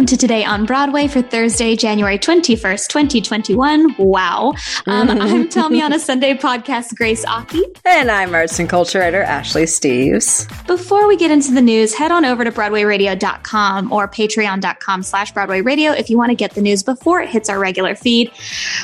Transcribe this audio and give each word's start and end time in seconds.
welcome 0.00 0.06
to 0.06 0.16
Today 0.16 0.46
on 0.46 0.64
Broadway 0.64 1.06
for 1.08 1.20
Thursday, 1.20 1.76
January 1.76 2.18
21st, 2.18 2.88
2021. 2.88 3.96
Wow. 3.98 4.54
Um, 4.86 5.10
I'm 5.10 5.46
Tell 5.50 5.68
Me 5.68 5.82
on 5.82 5.92
a 5.92 5.98
Sunday 5.98 6.32
podcast, 6.32 6.96
Grace 6.96 7.22
Aki. 7.26 7.62
And 7.84 8.10
I'm 8.10 8.34
arts 8.34 8.58
and 8.58 8.66
culture 8.66 9.00
writer, 9.00 9.22
Ashley 9.22 9.64
Steves. 9.64 10.48
Before 10.66 11.06
we 11.06 11.18
get 11.18 11.30
into 11.30 11.52
the 11.52 11.60
news, 11.60 11.92
head 11.92 12.12
on 12.12 12.24
over 12.24 12.44
to 12.44 12.50
BroadwayRadio.com 12.50 13.92
or 13.92 14.08
Patreon.com 14.08 15.02
slash 15.02 15.32
Broadway 15.32 15.60
Radio 15.60 15.92
if 15.92 16.08
you 16.08 16.16
want 16.16 16.30
to 16.30 16.34
get 16.34 16.54
the 16.54 16.62
news 16.62 16.82
before 16.82 17.20
it 17.20 17.28
hits 17.28 17.50
our 17.50 17.58
regular 17.58 17.94
feed. 17.94 18.30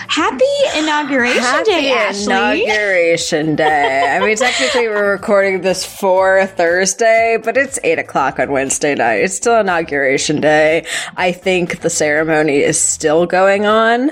Happy 0.09 0.45
Inauguration 0.77 1.43
Happy 1.43 1.71
Day, 1.71 1.93
Ashley. 1.93 2.65
Inauguration 2.65 3.57
Day. 3.57 4.19
I 4.21 4.21
mean, 4.21 4.37
technically, 4.37 4.87
we're 4.89 5.13
recording 5.13 5.63
this 5.63 5.87
for 5.87 6.45
Thursday, 6.45 7.39
but 7.43 7.57
it's 7.57 7.79
8 7.83 8.01
o'clock 8.01 8.39
on 8.39 8.51
Wednesday 8.51 8.95
night. 8.95 9.23
It's 9.23 9.37
still 9.37 9.59
Inauguration 9.59 10.43
Day. 10.43 10.85
I 11.17 11.33
think 11.33 11.81
the 11.81 11.91
ceremony 11.91 12.59
is 12.59 12.79
still 12.79 13.27
going 13.27 13.67
on. 13.67 14.11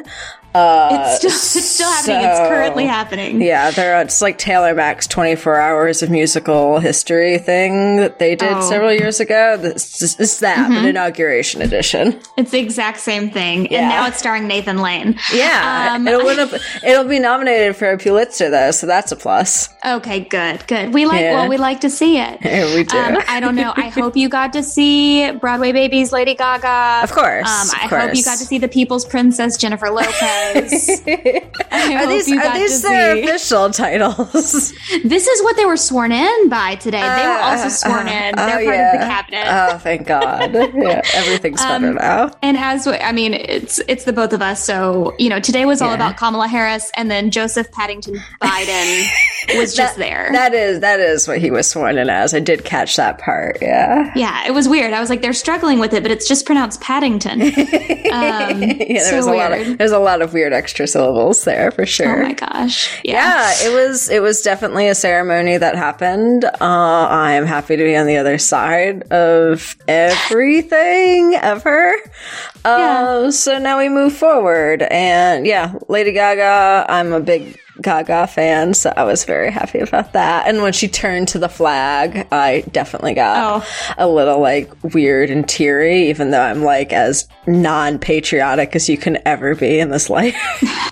Uh, 0.54 0.88
It's 0.92 1.16
still, 1.18 1.30
it's 1.30 1.68
still 1.70 1.88
happening. 1.90 2.30
It's 2.30 2.38
currently 2.48 2.86
happening. 2.86 3.42
Yeah, 3.42 3.70
they're 3.72 4.00
it's 4.02 4.22
like 4.22 4.38
Taylor 4.38 4.72
Mac's 4.74 5.06
24 5.08 5.56
hours 5.56 6.02
of 6.02 6.10
musical 6.10 6.78
history 6.78 7.38
thing 7.38 7.96
that 7.96 8.18
they 8.20 8.36
did 8.36 8.52
Oh. 8.52 8.60
several 8.60 8.92
years 8.92 9.18
ago. 9.18 9.56
This 9.56 10.00
is 10.00 10.16
it's 10.20 10.38
that, 10.40 10.68
but 10.68 10.84
inauguration 10.84 11.60
edition. 11.60 12.20
It's 12.36 12.52
the 12.52 12.60
exact 12.60 13.00
same 13.00 13.30
thing. 13.30 13.66
Yeah. 13.70 13.80
And 13.80 13.88
now 13.88 14.06
it's 14.06 14.18
starring 14.18 14.46
Nathan 14.46 14.78
Lane. 14.78 15.18
Yeah, 15.32 15.94
Um, 15.94 16.06
it'll 16.06 16.24
win 16.24 16.38
a, 16.38 16.48
it'll 16.88 17.04
be 17.08 17.18
nominated 17.18 17.74
for 17.74 17.90
a 17.90 17.98
Pulitzer 17.98 18.48
though, 18.50 18.70
so 18.70 18.86
that's 18.86 19.10
a 19.10 19.16
plus. 19.16 19.68
Okay, 19.84 20.20
good, 20.20 20.64
good. 20.68 20.94
We 20.94 21.06
like, 21.06 21.20
Yeah. 21.20 21.34
well, 21.40 21.48
we 21.48 21.56
like 21.56 21.80
to 21.80 21.90
see 21.90 22.18
it. 22.18 22.38
Yeah, 22.42 22.64
we 22.76 22.84
do. 22.84 22.96
Um, 22.96 23.18
I 23.28 23.40
don't 23.40 23.56
know. 23.56 23.72
I 23.76 23.88
hope 23.88 24.16
you 24.16 24.28
got 24.28 24.52
to 24.52 24.62
see 24.62 25.32
Broadway 25.32 25.72
Babies 25.72 26.12
Lady 26.12 26.34
Gaga. 26.34 27.00
Of 27.02 27.10
course, 27.12 27.48
Um, 27.48 27.68
of 27.70 27.74
I 27.84 27.88
course. 27.88 28.02
hope 28.04 28.14
you 28.14 28.22
got 28.22 28.38
to 28.38 28.44
see 28.44 28.58
the 28.58 28.68
People's 28.68 29.04
Princess 29.04 29.56
Jennifer 29.56 29.90
Lopez. 29.90 30.43
Are 31.74 32.06
these 32.08 32.30
are 32.30 32.54
these 32.54 32.82
their 32.82 33.14
see. 33.16 33.22
official 33.22 33.70
titles? 33.70 34.72
This 35.04 35.26
is 35.26 35.42
what 35.42 35.56
they 35.56 35.64
were 35.66 35.76
sworn 35.76 36.12
in 36.12 36.48
by 36.48 36.76
today. 36.76 37.00
they 37.00 37.26
were 37.26 37.40
also 37.42 37.68
sworn 37.68 38.06
in. 38.08 38.34
They're 38.36 38.60
oh, 38.60 38.64
part 38.64 38.64
yeah. 38.64 38.92
of 38.94 39.00
the 39.00 39.06
cabinet. 39.06 39.46
Oh, 39.48 39.78
thank 39.78 40.06
God! 40.06 40.54
Yeah, 40.74 41.00
everything's 41.14 41.60
better 41.62 41.88
Um, 41.88 41.94
now. 41.96 42.30
And 42.42 42.56
as 42.56 42.86
I 42.86 43.12
mean, 43.12 43.34
it's 43.34 43.80
it's 43.88 44.04
the 44.04 44.12
both 44.12 44.32
of 44.32 44.42
us. 44.42 44.62
So 44.64 45.14
you 45.18 45.28
know, 45.28 45.40
today 45.40 45.64
was 45.64 45.80
all 45.82 45.88
Yeah. 45.90 45.94
about 45.96 46.16
Kamala 46.16 46.48
Harris, 46.48 46.90
and 46.96 47.10
then 47.10 47.30
Joseph 47.30 47.70
Paddington 47.72 48.20
Biden 48.42 49.08
was 49.56 49.74
just 49.74 49.96
there. 49.96 50.28
That 50.32 50.54
is 50.54 50.80
that 50.80 51.00
is 51.00 51.26
what 51.28 51.38
he 51.38 51.50
was 51.50 51.68
sworn 51.70 51.98
in 51.98 52.08
as. 52.10 52.34
I 52.34 52.40
did 52.40 52.64
catch 52.64 52.96
that 52.96 53.18
part. 53.18 53.58
Yeah. 53.62 54.12
yeah, 54.14 54.46
it 54.46 54.52
was 54.52 54.68
weird. 54.68 54.92
I 54.92 55.00
was 55.00 55.10
like, 55.10 55.22
they're 55.22 55.32
struggling 55.32 55.78
with 55.78 55.92
it, 55.94 56.02
but 56.02 56.10
it's 56.12 56.28
just 56.28 56.46
pronounced 56.46 56.80
Paddington. 56.80 57.42
Um, 57.42 57.50
yeah, 58.62 58.76
there 58.86 59.00
so 59.10 59.16
was 59.16 59.26
a 59.26 59.32
lot 59.32 59.52
of 59.52 59.78
there's 59.78 59.92
a 59.92 59.98
lot 59.98 60.22
of 60.22 60.33
weird 60.34 60.52
extra 60.52 60.86
syllables 60.86 61.44
there 61.44 61.70
for 61.70 61.86
sure. 61.86 62.20
Oh 62.22 62.26
my 62.26 62.34
gosh. 62.34 63.00
Yeah, 63.04 63.50
Yeah. 63.62 63.68
it 63.70 63.74
was 63.74 64.10
it 64.10 64.20
was 64.20 64.42
definitely 64.42 64.88
a 64.88 64.94
ceremony 64.94 65.56
that 65.56 65.76
happened. 65.76 66.44
Uh, 66.44 66.50
I 66.60 67.32
am 67.32 67.46
happy 67.46 67.76
to 67.76 67.82
be 67.84 67.96
on 67.96 68.06
the 68.06 68.18
other 68.18 68.36
side 68.36 69.04
of 69.12 69.76
everything 69.88 71.34
ever. 71.40 71.94
Uh, 72.64 73.30
So 73.30 73.58
now 73.58 73.78
we 73.78 73.88
move 73.88 74.12
forward, 74.14 74.82
and 74.82 75.46
yeah, 75.46 75.74
Lady 75.88 76.12
Gaga. 76.12 76.86
I'm 76.88 77.12
a 77.12 77.20
big 77.20 77.58
Gaga 77.82 78.28
fan, 78.28 78.72
so 78.74 78.92
I 78.96 79.02
was 79.04 79.24
very 79.24 79.50
happy 79.50 79.80
about 79.80 80.12
that. 80.12 80.46
And 80.46 80.62
when 80.62 80.72
she 80.72 80.86
turned 80.88 81.28
to 81.28 81.38
the 81.38 81.48
flag, 81.48 82.26
I 82.32 82.62
definitely 82.72 83.14
got 83.14 83.62
Oh. 83.64 83.94
a 83.98 84.06
little 84.08 84.38
like 84.40 84.70
weird 84.94 85.30
and 85.30 85.48
teary, 85.48 86.08
even 86.08 86.30
though 86.30 86.40
I'm 86.42 86.62
like 86.62 86.92
as 86.92 87.26
non 87.46 87.98
patriotic 87.98 88.76
as 88.76 88.88
you 88.88 88.96
can 88.96 89.18
ever 89.26 89.54
be 89.54 89.80
in 89.80 89.90
this 89.90 90.08
life. 90.08 90.36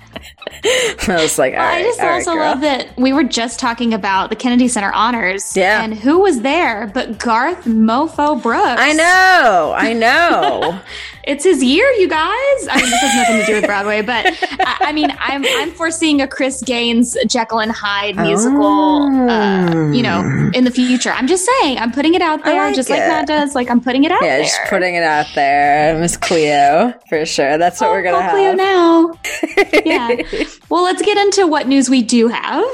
I 0.65 1.17
was 1.21 1.39
like, 1.39 1.55
all 1.55 1.59
right, 1.61 1.79
I 1.79 1.83
just 1.83 1.99
right, 2.01 2.15
also 2.15 2.33
girl. 2.35 2.41
love 2.45 2.61
that 2.61 2.97
we 2.99 3.13
were 3.13 3.25
just 3.25 3.59
talking 3.59 3.93
about 3.95 4.31
the 4.31 4.37
Kennedy 4.37 4.69
Center 4.69 4.93
honors. 4.93 5.57
Yeah. 5.57 5.83
And 5.83 5.95
who 5.95 6.21
was 6.21 6.43
there 6.43 6.91
but 6.95 7.19
Garth 7.19 7.65
Mofo 7.65 8.41
Brooks? 8.41 8.81
I 8.81 8.93
know, 8.93 9.75
I 9.77 9.93
know. 9.93 10.81
It's 11.25 11.45
his 11.45 11.63
year, 11.63 11.87
you 11.99 12.09
guys. 12.09 12.29
I 12.69 12.77
mean, 12.81 12.91
this 12.91 13.01
has 13.01 13.15
nothing 13.17 13.41
to 13.41 13.47
do 13.47 13.55
with 13.55 13.67
Broadway, 13.67 14.03
but 14.03 14.27
I, 14.61 14.77
I 14.89 14.93
mean, 14.93 15.15
I'm 15.21 15.45
I'm 15.47 15.71
foreseeing 15.71 16.21
a 16.21 16.27
Chris 16.27 16.63
Gaines 16.63 17.17
Jekyll 17.27 17.61
and 17.61 17.71
Hyde 17.71 18.17
musical, 18.17 19.03
uh, 19.31 19.91
you 19.93 20.03
know, 20.03 20.51
in 20.53 20.65
the 20.65 20.71
future. 20.71 21.11
I'm 21.11 21.27
just 21.29 21.47
saying, 21.61 21.79
I'm 21.79 21.93
putting 21.93 22.15
it 22.15 22.23
out 22.23 22.45
there, 22.45 22.65
like 22.67 22.75
just 22.75 22.91
like 22.91 23.01
it. 23.01 23.09
Matt 23.09 23.29
does. 23.29 23.55
Like 23.55 23.71
I'm 23.71 23.81
putting 23.81 24.03
it 24.05 24.11
out 24.11 24.23
yeah, 24.23 24.37
there. 24.39 24.43
just 24.45 24.61
putting 24.69 24.95
it 24.97 25.03
out 25.05 25.27
there, 25.37 25.99
Miss 26.01 26.17
Cleo, 26.17 26.93
for 27.09 27.25
sure. 27.25 27.57
That's 27.57 27.81
what 27.81 27.91
we're 27.91 28.03
gonna 28.03 28.27
Oh, 28.27 28.31
Cleo 28.31 28.49
have. 28.49 28.57
now. 28.57 29.81
yeah. 29.85 30.45
Well, 30.71 30.83
let's 30.83 31.03
get 31.03 31.17
into 31.19 31.47
what 31.47 31.69
news 31.69 31.89
we 31.89 32.03
do 32.03 32.29
have. 32.29 32.67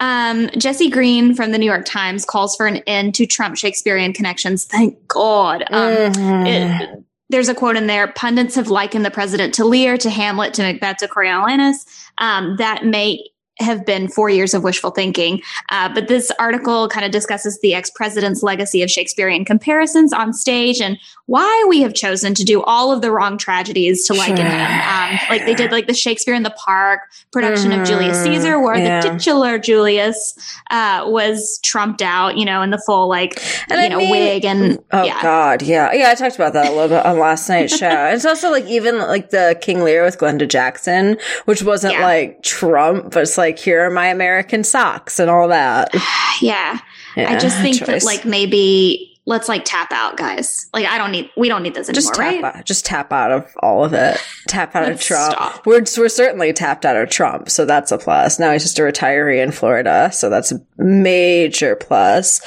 Um, 0.00 0.50
Jesse 0.58 0.90
Green 0.90 1.34
from 1.34 1.52
the 1.52 1.58
New 1.58 1.66
York 1.66 1.84
Times 1.84 2.24
calls 2.24 2.56
for 2.56 2.66
an 2.66 2.78
end 2.88 3.14
to 3.14 3.26
Trump 3.26 3.56
Shakespearean 3.56 4.12
connections. 4.12 4.64
Thank 4.64 4.96
God. 5.06 5.62
Um, 5.70 5.92
Mhm. 6.12 6.46
it- 6.48 7.03
there's 7.30 7.48
a 7.48 7.54
quote 7.54 7.76
in 7.76 7.86
there 7.86 8.08
pundits 8.08 8.54
have 8.54 8.68
likened 8.68 9.04
the 9.04 9.10
president 9.10 9.54
to 9.54 9.64
Lear, 9.64 9.96
to 9.98 10.10
Hamlet, 10.10 10.54
to 10.54 10.62
Macbeth, 10.62 10.98
to 10.98 11.08
Coriolanus. 11.08 11.86
Um, 12.18 12.56
that 12.56 12.84
may 12.84 13.24
have 13.58 13.86
been 13.86 14.08
four 14.08 14.28
years 14.28 14.52
of 14.54 14.64
wishful 14.64 14.90
thinking. 14.90 15.40
Uh, 15.70 15.88
but 15.94 16.08
this 16.08 16.30
article 16.38 16.88
kind 16.88 17.06
of 17.06 17.12
discusses 17.12 17.58
the 17.60 17.72
ex 17.74 17.88
president's 17.90 18.42
legacy 18.42 18.82
of 18.82 18.90
Shakespearean 18.90 19.44
comparisons 19.44 20.12
on 20.12 20.32
stage 20.32 20.80
and 20.80 20.98
why 21.26 21.64
we 21.68 21.80
have 21.80 21.94
chosen 21.94 22.34
to 22.34 22.44
do 22.44 22.62
all 22.64 22.90
of 22.92 23.00
the 23.00 23.10
wrong 23.12 23.38
tragedies 23.38 24.04
to 24.06 24.14
liken 24.14 24.36
Sure. 24.38 24.46
him. 24.46 24.60
Um, 24.60 25.18
like 25.30 25.46
they 25.46 25.54
did, 25.54 25.70
like 25.72 25.86
the 25.86 25.94
Shakespeare 25.94 26.34
in 26.34 26.42
the 26.42 26.50
Park 26.50 27.00
production 27.32 27.72
of 27.72 27.86
Julius 27.86 28.18
Mhm. 28.18 28.24
Caesar, 28.24 28.60
where 28.60 28.76
Yeah. 28.76 29.00
the 29.00 29.10
titular 29.10 29.58
Julius 29.58 30.34
uh, 30.70 31.04
was 31.06 31.58
trumped 31.62 32.02
out, 32.02 32.36
you 32.36 32.44
know, 32.44 32.60
in 32.62 32.70
the 32.70 32.78
full 32.84 33.08
like 33.08 33.40
And 33.70 33.78
you 33.78 33.84
I 33.86 33.88
know 33.88 33.98
mean- 33.98 34.10
wig 34.10 34.44
and 34.44 34.78
Oh 34.92 35.04
yeah. 35.04 35.22
God, 35.22 35.62
yeah, 35.62 35.92
yeah. 35.92 36.10
I 36.10 36.14
talked 36.14 36.34
about 36.36 36.52
that 36.54 36.66
a 36.66 36.70
little 36.72 36.88
bit 36.88 37.04
on 37.06 37.18
last 37.18 37.48
night's 37.48 37.76
show. 37.78 38.06
It's 38.12 38.24
also 38.26 38.50
like 38.50 38.66
even 38.66 38.98
like 38.98 39.30
the 39.30 39.56
King 39.60 39.84
Lear 39.84 40.02
with 40.04 40.18
Glenda 40.18 40.48
Jackson, 40.48 41.16
which 41.44 41.62
wasn't 41.62 41.94
Yeah. 41.94 42.04
like 42.04 42.42
Trump, 42.42 43.12
but 43.12 43.22
it's 43.22 43.38
like 43.38 43.43
here 43.52 43.82
are 43.82 43.90
my 43.90 44.08
American 44.08 44.64
socks 44.64 45.18
and 45.18 45.30
all 45.30 45.48
that. 45.48 45.90
Yeah. 46.40 46.80
I 47.16 47.38
just 47.38 47.56
think 47.60 47.78
choice. 47.78 47.86
that 47.86 48.02
like 48.02 48.24
maybe 48.24 49.13
let's 49.26 49.48
like 49.48 49.64
tap 49.64 49.90
out, 49.90 50.16
guys. 50.16 50.68
Like 50.72 50.86
I 50.86 50.98
don't 50.98 51.10
need 51.10 51.30
we 51.36 51.48
don't 51.48 51.62
need 51.62 51.74
this 51.74 51.88
anymore, 51.88 51.94
just 51.94 52.14
tap 52.14 52.18
right? 52.18 52.44
out, 52.44 52.64
just 52.64 52.84
tap 52.84 53.12
out 53.12 53.30
of 53.30 53.50
all 53.60 53.84
of 53.84 53.92
it. 53.92 54.18
Tap 54.46 54.76
out 54.76 54.92
of 54.92 55.00
Trump. 55.00 55.32
stop. 55.32 55.66
We're 55.66 55.82
we're 55.96 56.08
certainly 56.10 56.52
tapped 56.52 56.84
out 56.84 56.96
of 56.96 57.08
Trump, 57.08 57.48
so 57.48 57.64
that's 57.64 57.90
a 57.90 57.98
plus. 57.98 58.38
Now 58.38 58.52
he's 58.52 58.62
just 58.62 58.78
a 58.78 58.82
retiree 58.82 59.42
in 59.42 59.52
Florida, 59.52 60.10
so 60.12 60.28
that's 60.28 60.52
a 60.52 60.60
major 60.76 61.74
plus. 61.74 62.42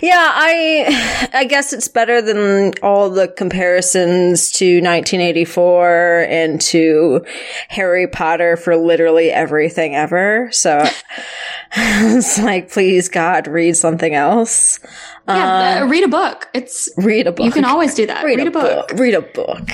Yeah, 0.00 0.30
I 0.32 1.28
I 1.34 1.44
guess 1.44 1.72
it's 1.74 1.88
better 1.88 2.22
than 2.22 2.72
all 2.82 3.10
the 3.10 3.28
comparisons 3.28 4.50
to 4.52 4.76
1984 4.76 6.26
and 6.28 6.60
to 6.62 7.24
Harry 7.68 8.08
Potter 8.08 8.56
for 8.56 8.76
literally 8.76 9.30
everything 9.30 9.94
ever. 9.94 10.48
So 10.52 10.82
it's 11.76 12.38
like, 12.38 12.70
please 12.70 13.08
God, 13.08 13.46
read 13.46 13.76
something 13.76 14.14
else. 14.14 14.78
Yeah, 15.26 15.82
uh, 15.82 15.86
read 15.86 16.04
a 16.04 16.08
book. 16.08 16.48
It's 16.52 16.90
Read 16.98 17.26
a 17.26 17.32
book. 17.32 17.46
you 17.46 17.52
can 17.52 17.64
always 17.64 17.94
do 17.94 18.06
that. 18.06 18.24
Read, 18.24 18.40
a 18.40 18.50
book. 18.50 18.90
Read 18.94 19.14
a 19.14 19.22
book. 19.22 19.70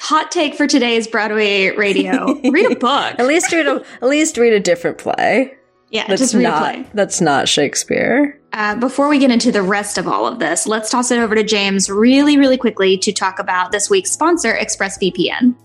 Hot 0.00 0.30
take 0.30 0.54
for 0.54 0.66
today's 0.66 1.08
Broadway 1.08 1.74
radio. 1.76 2.34
read 2.50 2.70
a 2.70 2.76
book. 2.76 3.18
At 3.18 3.26
least 3.26 3.50
read 3.52 3.66
a 3.66 3.84
at 4.00 4.08
least 4.08 4.36
read 4.36 4.52
a 4.52 4.60
different 4.60 4.98
play. 4.98 5.54
Yeah, 5.90 6.06
That's 6.06 6.20
just 6.20 6.34
read 6.34 6.44
not 6.44 6.62
a 6.62 6.74
play. 6.74 6.90
that's 6.94 7.20
not 7.20 7.48
Shakespeare. 7.48 8.40
Uh, 8.52 8.76
before 8.76 9.08
we 9.08 9.18
get 9.18 9.30
into 9.32 9.50
the 9.50 9.62
rest 9.62 9.98
of 9.98 10.06
all 10.06 10.26
of 10.26 10.38
this, 10.38 10.66
let's 10.66 10.88
toss 10.90 11.10
it 11.10 11.18
over 11.18 11.34
to 11.34 11.42
James 11.42 11.90
really, 11.90 12.36
really 12.38 12.56
quickly 12.56 12.96
to 12.98 13.12
talk 13.12 13.38
about 13.40 13.72
this 13.72 13.90
week's 13.90 14.10
sponsor, 14.12 14.52
ExpressVPN. 14.54 15.56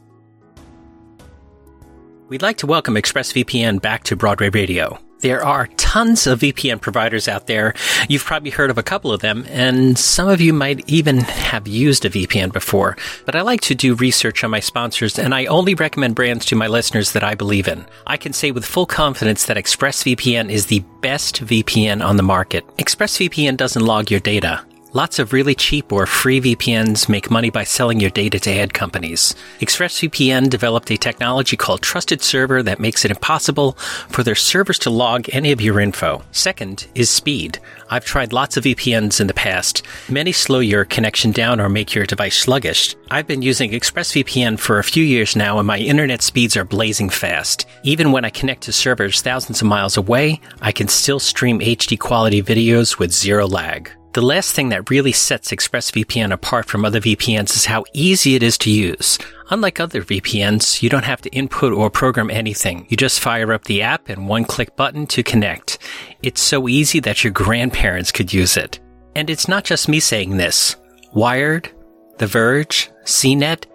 We'd 2.27 2.41
like 2.41 2.57
to 2.57 2.67
welcome 2.67 2.95
ExpressVPN 2.95 3.81
back 3.81 4.03
to 4.05 4.15
Broadway 4.15 4.49
Radio. 4.49 4.99
There 5.19 5.43
are 5.43 5.67
tons 5.77 6.27
of 6.27 6.41
VPN 6.41 6.81
providers 6.81 7.27
out 7.27 7.47
there. 7.47 7.73
You've 8.09 8.25
probably 8.25 8.51
heard 8.51 8.69
of 8.69 8.77
a 8.77 8.83
couple 8.83 9.11
of 9.11 9.21
them, 9.21 9.45
and 9.49 9.97
some 9.97 10.27
of 10.27 10.41
you 10.41 10.53
might 10.53 10.87
even 10.89 11.19
have 11.19 11.67
used 11.67 12.05
a 12.05 12.09
VPN 12.09 12.51
before. 12.51 12.97
But 13.25 13.35
I 13.35 13.41
like 13.41 13.61
to 13.61 13.75
do 13.75 13.95
research 13.95 14.43
on 14.43 14.51
my 14.51 14.59
sponsors, 14.59 15.17
and 15.17 15.33
I 15.33 15.45
only 15.45 15.73
recommend 15.73 16.15
brands 16.15 16.45
to 16.47 16.55
my 16.55 16.67
listeners 16.67 17.13
that 17.13 17.23
I 17.23 17.33
believe 17.33 17.67
in. 17.67 17.85
I 18.05 18.17
can 18.17 18.33
say 18.33 18.51
with 18.51 18.65
full 18.65 18.85
confidence 18.85 19.45
that 19.45 19.57
ExpressVPN 19.57 20.51
is 20.51 20.65
the 20.65 20.83
best 21.01 21.43
VPN 21.43 22.05
on 22.05 22.17
the 22.17 22.23
market. 22.23 22.67
ExpressVPN 22.77 23.57
doesn't 23.57 23.85
log 23.85 24.11
your 24.11 24.19
data. 24.19 24.63
Lots 24.95 25.19
of 25.19 25.33
really 25.33 25.55
cheap 25.55 25.91
or 25.91 26.05
free 26.05 26.39
VPNs 26.39 27.09
make 27.09 27.29
money 27.29 27.49
by 27.49 27.65
selling 27.65 27.99
your 27.99 28.11
data 28.11 28.39
to 28.39 28.49
ad 28.49 28.73
companies. 28.73 29.35
ExpressVPN 29.59 30.49
developed 30.49 30.89
a 30.89 30.95
technology 30.95 31.57
called 31.57 31.81
Trusted 31.81 32.21
Server 32.21 32.63
that 32.63 32.79
makes 32.79 33.03
it 33.03 33.11
impossible 33.11 33.73
for 34.07 34.23
their 34.23 34.35
servers 34.35 34.79
to 34.79 34.89
log 34.89 35.25
any 35.33 35.51
of 35.51 35.59
your 35.59 35.81
info. 35.81 36.23
Second 36.31 36.87
is 36.95 37.09
speed. 37.09 37.59
I've 37.89 38.05
tried 38.05 38.31
lots 38.31 38.55
of 38.55 38.63
VPNs 38.63 39.19
in 39.19 39.27
the 39.27 39.33
past. 39.33 39.83
Many 40.07 40.31
slow 40.31 40.59
your 40.59 40.85
connection 40.85 41.33
down 41.33 41.59
or 41.59 41.67
make 41.67 41.93
your 41.93 42.05
device 42.05 42.39
sluggish. 42.39 42.95
I've 43.11 43.27
been 43.27 43.41
using 43.41 43.71
ExpressVPN 43.71 44.59
for 44.59 44.79
a 44.79 44.83
few 44.85 45.03
years 45.03 45.35
now 45.35 45.57
and 45.59 45.67
my 45.67 45.77
internet 45.77 46.21
speeds 46.21 46.55
are 46.55 46.63
blazing 46.63 47.09
fast. 47.09 47.67
Even 47.83 48.13
when 48.13 48.23
I 48.23 48.29
connect 48.29 48.61
to 48.63 48.71
servers 48.71 49.21
thousands 49.21 49.61
of 49.61 49.67
miles 49.67 49.97
away, 49.97 50.39
I 50.61 50.71
can 50.71 50.87
still 50.87 51.19
stream 51.19 51.59
HD 51.59 51.99
quality 51.99 52.41
videos 52.41 52.97
with 52.97 53.11
zero 53.11 53.45
lag. 53.45 53.91
The 54.15 54.21
last 54.21 54.53
thing 54.53 54.69
that 54.69 54.89
really 54.89 55.11
sets 55.11 55.51
ExpressVPN 55.51 56.31
apart 56.31 56.67
from 56.67 56.85
other 56.85 57.01
VPNs 57.01 57.53
is 57.53 57.65
how 57.65 57.83
easy 57.91 58.35
it 58.35 58.43
is 58.43 58.57
to 58.59 58.71
use. 58.71 59.19
Unlike 59.49 59.81
other 59.81 60.01
VPNs, 60.03 60.81
you 60.81 60.89
don't 60.89 61.03
have 61.03 61.19
to 61.23 61.29
input 61.31 61.73
or 61.73 61.89
program 61.89 62.29
anything. 62.29 62.87
You 62.87 62.95
just 62.95 63.19
fire 63.19 63.51
up 63.51 63.65
the 63.65 63.81
app 63.81 64.07
and 64.07 64.29
one 64.29 64.45
click 64.45 64.77
button 64.77 65.05
to 65.07 65.21
connect. 65.21 65.79
It's 66.23 66.39
so 66.39 66.69
easy 66.69 67.01
that 67.01 67.25
your 67.25 67.33
grandparents 67.33 68.13
could 68.13 68.31
use 68.31 68.55
it. 68.55 68.79
And 69.17 69.29
it's 69.29 69.49
not 69.49 69.65
just 69.65 69.89
me 69.89 69.99
saying 69.99 70.37
this. 70.37 70.77
Wired, 71.13 71.69
The 72.17 72.27
Verge, 72.27 72.89
CNET, 73.03 73.65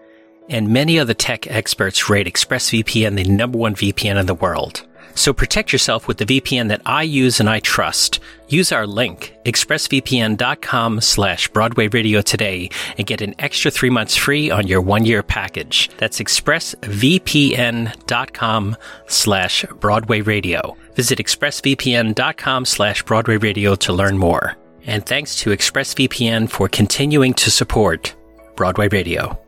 and 0.48 0.70
many 0.70 0.98
other 0.98 1.12
tech 1.12 1.48
experts 1.48 2.08
rate 2.08 2.26
ExpressVPN 2.26 3.14
the 3.14 3.24
number 3.24 3.58
one 3.58 3.74
VPN 3.74 4.18
in 4.18 4.24
the 4.24 4.32
world. 4.32 4.86
So 5.14 5.32
protect 5.32 5.72
yourself 5.72 6.08
with 6.08 6.18
the 6.18 6.26
VPN 6.26 6.68
that 6.68 6.82
I 6.86 7.02
use 7.02 7.40
and 7.40 7.48
I 7.48 7.60
trust. 7.60 8.20
Use 8.48 8.72
our 8.72 8.86
link, 8.86 9.34
expressvpn.com 9.44 11.00
slash 11.00 11.48
Broadway 11.48 11.88
Radio 11.88 12.22
today 12.22 12.70
and 12.98 13.06
get 13.06 13.20
an 13.20 13.34
extra 13.38 13.70
three 13.70 13.90
months 13.90 14.16
free 14.16 14.50
on 14.50 14.66
your 14.66 14.80
one 14.80 15.04
year 15.04 15.22
package. 15.22 15.88
That's 15.98 16.20
expressvpn.com 16.20 18.76
slash 19.06 19.64
Broadway 19.78 20.20
Radio. 20.20 20.76
Visit 20.94 21.18
expressvpn.com 21.18 22.64
slash 22.64 23.02
Broadway 23.04 23.36
Radio 23.36 23.74
to 23.76 23.92
learn 23.92 24.18
more. 24.18 24.56
And 24.86 25.04
thanks 25.04 25.36
to 25.36 25.50
ExpressVPN 25.50 26.50
for 26.50 26.68
continuing 26.68 27.34
to 27.34 27.50
support 27.50 28.14
Broadway 28.56 28.88
Radio. 28.88 29.38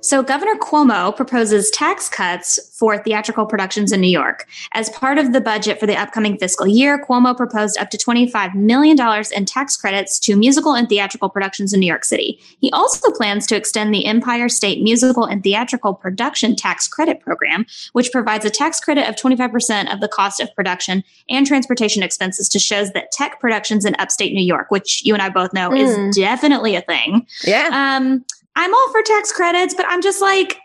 So, 0.00 0.22
Governor 0.22 0.54
Cuomo 0.56 1.14
proposes 1.14 1.70
tax 1.70 2.08
cuts 2.08 2.58
for 2.78 2.98
theatrical 2.98 3.46
productions 3.46 3.92
in 3.92 4.00
New 4.00 4.10
York. 4.10 4.46
As 4.72 4.90
part 4.90 5.18
of 5.18 5.32
the 5.32 5.40
budget 5.40 5.80
for 5.80 5.86
the 5.86 5.96
upcoming 5.96 6.36
fiscal 6.38 6.66
year, 6.66 7.04
Cuomo 7.04 7.36
proposed 7.36 7.78
up 7.78 7.90
to 7.90 7.98
$25 7.98 8.54
million 8.54 8.98
in 9.36 9.44
tax 9.44 9.76
credits 9.76 10.18
to 10.20 10.36
musical 10.36 10.74
and 10.74 10.88
theatrical 10.88 11.28
productions 11.28 11.72
in 11.72 11.80
New 11.80 11.86
York 11.86 12.04
City. 12.04 12.40
He 12.60 12.70
also 12.72 13.10
plans 13.10 13.46
to 13.48 13.56
extend 13.56 13.94
the 13.94 14.06
Empire 14.06 14.48
State 14.48 14.82
Musical 14.82 15.24
and 15.24 15.42
Theatrical 15.42 15.94
Production 15.94 16.56
Tax 16.56 16.88
Credit 16.88 17.20
Program, 17.20 17.66
which 17.92 18.12
provides 18.12 18.44
a 18.44 18.50
tax 18.50 18.80
credit 18.80 19.08
of 19.08 19.16
25% 19.16 19.92
of 19.92 20.00
the 20.00 20.08
cost 20.08 20.40
of 20.40 20.54
production 20.54 21.04
and 21.28 21.46
transportation 21.46 22.02
expenses 22.02 22.48
to 22.50 22.58
shows 22.58 22.92
that 22.92 23.12
tech 23.12 23.40
productions 23.40 23.84
in 23.84 23.94
upstate 23.98 24.32
New 24.32 24.44
York, 24.44 24.70
which 24.70 25.04
you 25.04 25.14
and 25.14 25.22
I 25.22 25.28
both 25.28 25.52
know 25.52 25.70
mm. 25.70 25.78
is 25.78 25.96
hmm. 25.96 26.10
definitely 26.10 26.74
a 26.74 26.82
thing. 26.82 27.26
Yeah. 27.44 27.68
Um, 27.72 28.24
I'm 28.56 28.74
all 28.74 28.92
for 28.92 29.02
tax 29.02 29.32
credits, 29.32 29.74
but 29.74 29.86
I'm 29.88 30.02
just 30.02 30.20
like, 30.20 30.58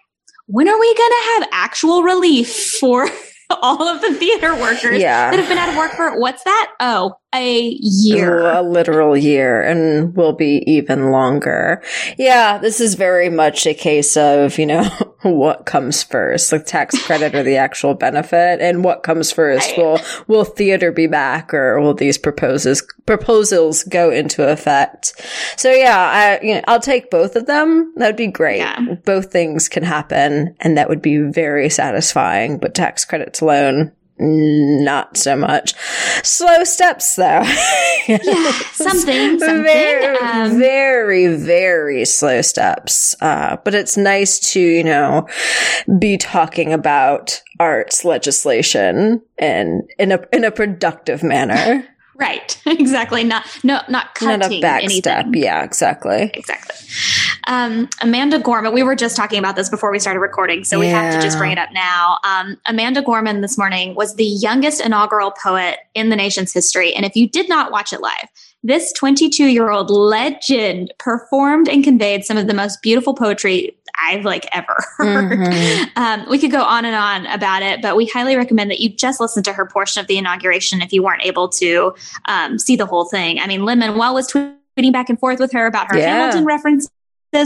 when 0.47 0.67
are 0.67 0.79
we 0.79 0.95
going 0.95 1.11
to 1.11 1.39
have 1.39 1.49
actual 1.51 2.03
relief 2.03 2.77
for 2.79 3.09
all 3.61 3.87
of 3.87 4.01
the 4.01 4.13
theater 4.13 4.55
workers 4.55 4.99
yeah. 5.01 5.31
that 5.31 5.39
have 5.39 5.49
been 5.49 5.57
out 5.57 5.69
of 5.69 5.75
work 5.75 5.91
for 5.91 6.19
what's 6.19 6.43
that? 6.43 6.71
Oh, 6.79 7.15
a 7.33 7.77
year. 7.79 8.47
A 8.47 8.61
literal 8.63 9.15
year 9.15 9.61
and 9.61 10.15
will 10.15 10.33
be 10.33 10.63
even 10.65 11.11
longer. 11.11 11.83
Yeah, 12.17 12.57
this 12.57 12.81
is 12.81 12.95
very 12.95 13.29
much 13.29 13.67
a 13.67 13.73
case 13.75 14.17
of, 14.17 14.57
you 14.57 14.65
know, 14.65 14.83
what 15.21 15.65
comes 15.65 16.01
first, 16.01 16.49
the 16.49 16.59
tax 16.59 17.01
credit 17.05 17.35
or 17.35 17.43
the 17.43 17.57
actual 17.57 17.93
benefit 17.93 18.61
and 18.61 18.83
what 18.83 19.03
comes 19.03 19.31
first. 19.31 19.77
Will, 19.77 19.99
will 20.27 20.43
theater 20.43 20.91
be 20.91 21.05
back 21.05 21.53
or 21.53 21.79
will 21.79 21.93
these 21.93 22.17
proposes, 22.17 22.81
proposals 23.05 23.83
go 23.83 24.09
into 24.09 24.49
effect? 24.49 25.13
So 25.55 25.71
yeah, 25.71 26.39
I, 26.41 26.43
you 26.43 26.55
know, 26.55 26.61
I'll 26.67 26.79
take 26.79 27.11
both 27.11 27.35
of 27.35 27.45
them. 27.45 27.93
That'd 27.95 28.15
be 28.15 28.27
great. 28.27 28.57
Yeah. 28.57 28.95
Both 29.05 29.31
things 29.31 29.69
can 29.69 29.83
happen 29.83 30.55
and 30.59 30.77
that 30.77 30.89
would 30.89 31.01
be 31.01 31.19
very 31.19 31.69
satisfying, 31.69 32.57
but 32.57 32.73
tax 32.73 33.05
credits 33.05 33.41
alone, 33.41 33.91
not 34.19 35.17
so 35.17 35.35
much. 35.35 35.73
Slow 36.23 36.63
steps, 36.63 37.15
though. 37.15 37.23
yeah, 38.07 38.51
something, 38.73 39.39
something. 39.39 39.39
Very, 39.39 40.17
um, 40.17 40.59
very, 40.59 41.27
very 41.35 42.05
slow 42.05 42.41
steps. 42.41 43.15
Uh, 43.21 43.57
but 43.63 43.73
it's 43.73 43.97
nice 43.97 44.39
to, 44.51 44.59
you 44.59 44.83
know, 44.83 45.27
be 45.99 46.17
talking 46.17 46.73
about 46.73 47.41
arts 47.59 48.05
legislation 48.05 49.21
and 49.37 49.83
in 49.97 50.11
a 50.11 50.19
in 50.31 50.43
a 50.43 50.51
productive 50.51 51.23
manner. 51.23 51.85
Right. 52.15 52.61
Exactly. 52.65 53.23
Not 53.23 53.45
no 53.63 53.81
not 53.89 54.13
cutting 54.15 54.39
not 54.39 54.51
a 54.51 54.61
back 54.61 54.83
anything. 54.83 55.01
step. 55.01 55.25
Yeah, 55.33 55.63
exactly. 55.63 56.31
Exactly. 56.33 56.75
Um, 57.47 57.89
Amanda 58.01 58.39
Gorman, 58.39 58.73
we 58.73 58.83
were 58.83 58.95
just 58.95 59.15
talking 59.15 59.39
about 59.39 59.55
this 59.55 59.69
before 59.69 59.91
we 59.91 59.99
started 59.99 60.19
recording, 60.19 60.63
so 60.63 60.79
we 60.79 60.87
have 60.87 61.13
to 61.15 61.21
just 61.21 61.37
bring 61.37 61.51
it 61.51 61.57
up 61.57 61.69
now. 61.73 62.17
Um, 62.23 62.57
Amanda 62.65 63.01
Gorman 63.01 63.41
this 63.41 63.57
morning 63.57 63.95
was 63.95 64.15
the 64.15 64.25
youngest 64.25 64.81
inaugural 64.81 65.31
poet 65.31 65.79
in 65.93 66.09
the 66.09 66.15
nation's 66.15 66.53
history. 66.53 66.93
And 66.93 67.05
if 67.05 67.15
you 67.15 67.27
did 67.27 67.49
not 67.49 67.71
watch 67.71 67.93
it 67.93 68.01
live, 68.01 68.27
this 68.63 68.91
22 68.93 69.45
year 69.45 69.69
old 69.69 69.89
legend 69.89 70.93
performed 70.97 71.69
and 71.69 71.83
conveyed 71.83 72.25
some 72.25 72.37
of 72.37 72.47
the 72.47 72.53
most 72.53 72.81
beautiful 72.81 73.13
poetry 73.13 73.75
I've 74.01 74.25
like 74.25 74.47
ever 74.51 74.75
heard. 74.97 75.39
Mm-hmm. 75.39 75.99
Um, 75.99 76.25
we 76.29 76.39
could 76.39 76.51
go 76.51 76.63
on 76.63 76.85
and 76.85 76.95
on 76.95 77.25
about 77.27 77.61
it, 77.61 77.81
but 77.81 77.95
we 77.95 78.05
highly 78.07 78.35
recommend 78.35 78.71
that 78.71 78.79
you 78.79 78.89
just 78.89 79.19
listen 79.19 79.43
to 79.43 79.53
her 79.53 79.65
portion 79.65 79.99
of 80.01 80.07
the 80.07 80.17
inauguration 80.17 80.81
if 80.81 80.93
you 80.93 81.03
weren't 81.03 81.23
able 81.23 81.49
to 81.49 81.95
um, 82.25 82.57
see 82.57 82.75
the 82.75 82.85
whole 82.85 83.05
thing. 83.05 83.39
I 83.39 83.47
mean, 83.47 83.65
Lin 83.65 83.79
Manuel 83.79 84.13
was 84.13 84.31
tweeting 84.31 84.93
back 84.93 85.09
and 85.09 85.19
forth 85.19 85.39
with 85.39 85.51
her 85.51 85.65
about 85.65 85.91
her 85.91 85.97
yeah. 85.97 86.19
Hamilton 86.19 86.45
references, 86.45 86.89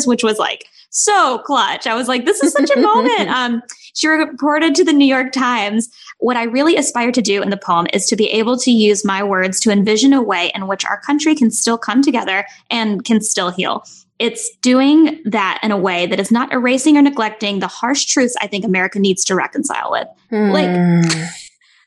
which 0.07 0.23
was 0.23 0.37
like 0.37 0.65
so 0.89 1.39
clutch. 1.39 1.87
I 1.87 1.95
was 1.95 2.07
like, 2.07 2.25
this 2.25 2.41
is 2.43 2.53
such 2.53 2.69
a 2.69 2.79
moment. 2.79 3.29
Um, 3.33 3.63
she 3.93 4.07
reported 4.07 4.75
to 4.75 4.83
the 4.83 4.93
New 4.93 5.05
York 5.05 5.31
Times 5.31 5.89
What 6.19 6.37
I 6.37 6.43
really 6.43 6.75
aspire 6.77 7.11
to 7.11 7.21
do 7.21 7.41
in 7.41 7.49
the 7.49 7.57
poem 7.57 7.87
is 7.93 8.05
to 8.07 8.15
be 8.15 8.29
able 8.29 8.57
to 8.57 8.71
use 8.71 9.03
my 9.03 9.23
words 9.23 9.59
to 9.61 9.71
envision 9.71 10.13
a 10.13 10.21
way 10.21 10.51
in 10.53 10.67
which 10.67 10.85
our 10.85 10.99
country 11.01 11.35
can 11.35 11.49
still 11.51 11.77
come 11.77 12.01
together 12.01 12.45
and 12.69 13.03
can 13.03 13.21
still 13.21 13.49
heal. 13.49 13.83
It's 14.19 14.55
doing 14.57 15.21
that 15.25 15.59
in 15.63 15.71
a 15.71 15.77
way 15.77 16.05
that 16.05 16.19
is 16.19 16.31
not 16.31 16.53
erasing 16.53 16.97
or 16.97 17.01
neglecting 17.01 17.59
the 17.59 17.67
harsh 17.67 18.05
truths 18.05 18.35
I 18.39 18.47
think 18.47 18.63
America 18.63 18.99
needs 18.99 19.23
to 19.25 19.35
reconcile 19.35 19.91
with. 19.91 20.07
Mm. 20.31 20.51
Like, 20.51 21.33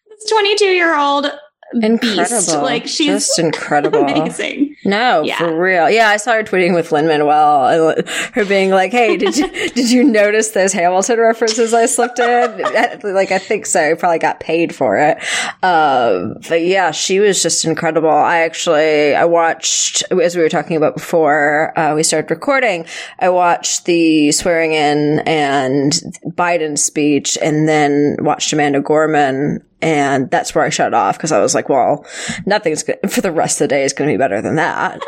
this 0.08 0.30
22 0.30 0.64
year 0.66 0.96
old 0.96 1.30
incredible. 1.72 2.24
Beast. 2.24 2.48
Like 2.54 2.86
she's 2.86 3.06
just 3.06 3.38
incredible, 3.38 4.00
amazing. 4.04 4.65
No, 4.86 5.22
yeah. 5.22 5.38
for 5.38 5.60
real. 5.60 5.90
Yeah, 5.90 6.10
I 6.10 6.16
saw 6.16 6.34
her 6.34 6.44
tweeting 6.44 6.72
with 6.72 6.92
Lin 6.92 7.08
Manuel, 7.08 7.96
her 8.34 8.44
being 8.44 8.70
like, 8.70 8.92
"Hey, 8.92 9.16
did 9.16 9.36
you 9.36 9.48
did 9.74 9.90
you 9.90 10.04
notice 10.04 10.50
those 10.50 10.72
Hamilton 10.72 11.18
references 11.18 11.74
I 11.74 11.86
slipped 11.86 12.20
in? 12.20 12.62
like, 13.02 13.32
I 13.32 13.38
think 13.38 13.66
so. 13.66 13.90
I 13.90 13.94
probably 13.94 14.20
got 14.20 14.38
paid 14.38 14.74
for 14.74 14.96
it. 14.96 15.18
Um, 15.64 16.36
but 16.48 16.62
yeah, 16.62 16.92
she 16.92 17.18
was 17.18 17.42
just 17.42 17.64
incredible. 17.64 18.08
I 18.08 18.38
actually 18.38 19.14
I 19.16 19.24
watched 19.24 20.04
as 20.12 20.36
we 20.36 20.42
were 20.42 20.48
talking 20.48 20.76
about 20.76 20.94
before 20.94 21.76
uh, 21.76 21.94
we 21.96 22.04
started 22.04 22.30
recording. 22.30 22.86
I 23.18 23.30
watched 23.30 23.86
the 23.86 24.30
swearing 24.30 24.72
in 24.72 25.18
and 25.26 25.92
Biden 26.26 26.78
speech, 26.78 27.36
and 27.42 27.68
then 27.68 28.18
watched 28.20 28.52
Amanda 28.52 28.80
Gorman 28.80 29.64
and 29.82 30.30
that's 30.30 30.54
where 30.54 30.64
I 30.64 30.70
shut 30.70 30.94
off 30.94 31.16
because 31.16 31.32
I 31.32 31.40
was 31.40 31.54
like, 31.54 31.68
well, 31.68 32.06
nothing's 32.46 32.82
good 32.82 32.98
for 33.10 33.20
the 33.20 33.32
rest 33.32 33.60
of 33.60 33.64
the 33.64 33.74
day 33.74 33.84
is 33.84 33.92
going 33.92 34.08
to 34.08 34.14
be 34.14 34.18
better 34.18 34.40
than 34.40 34.56
that. 34.56 35.00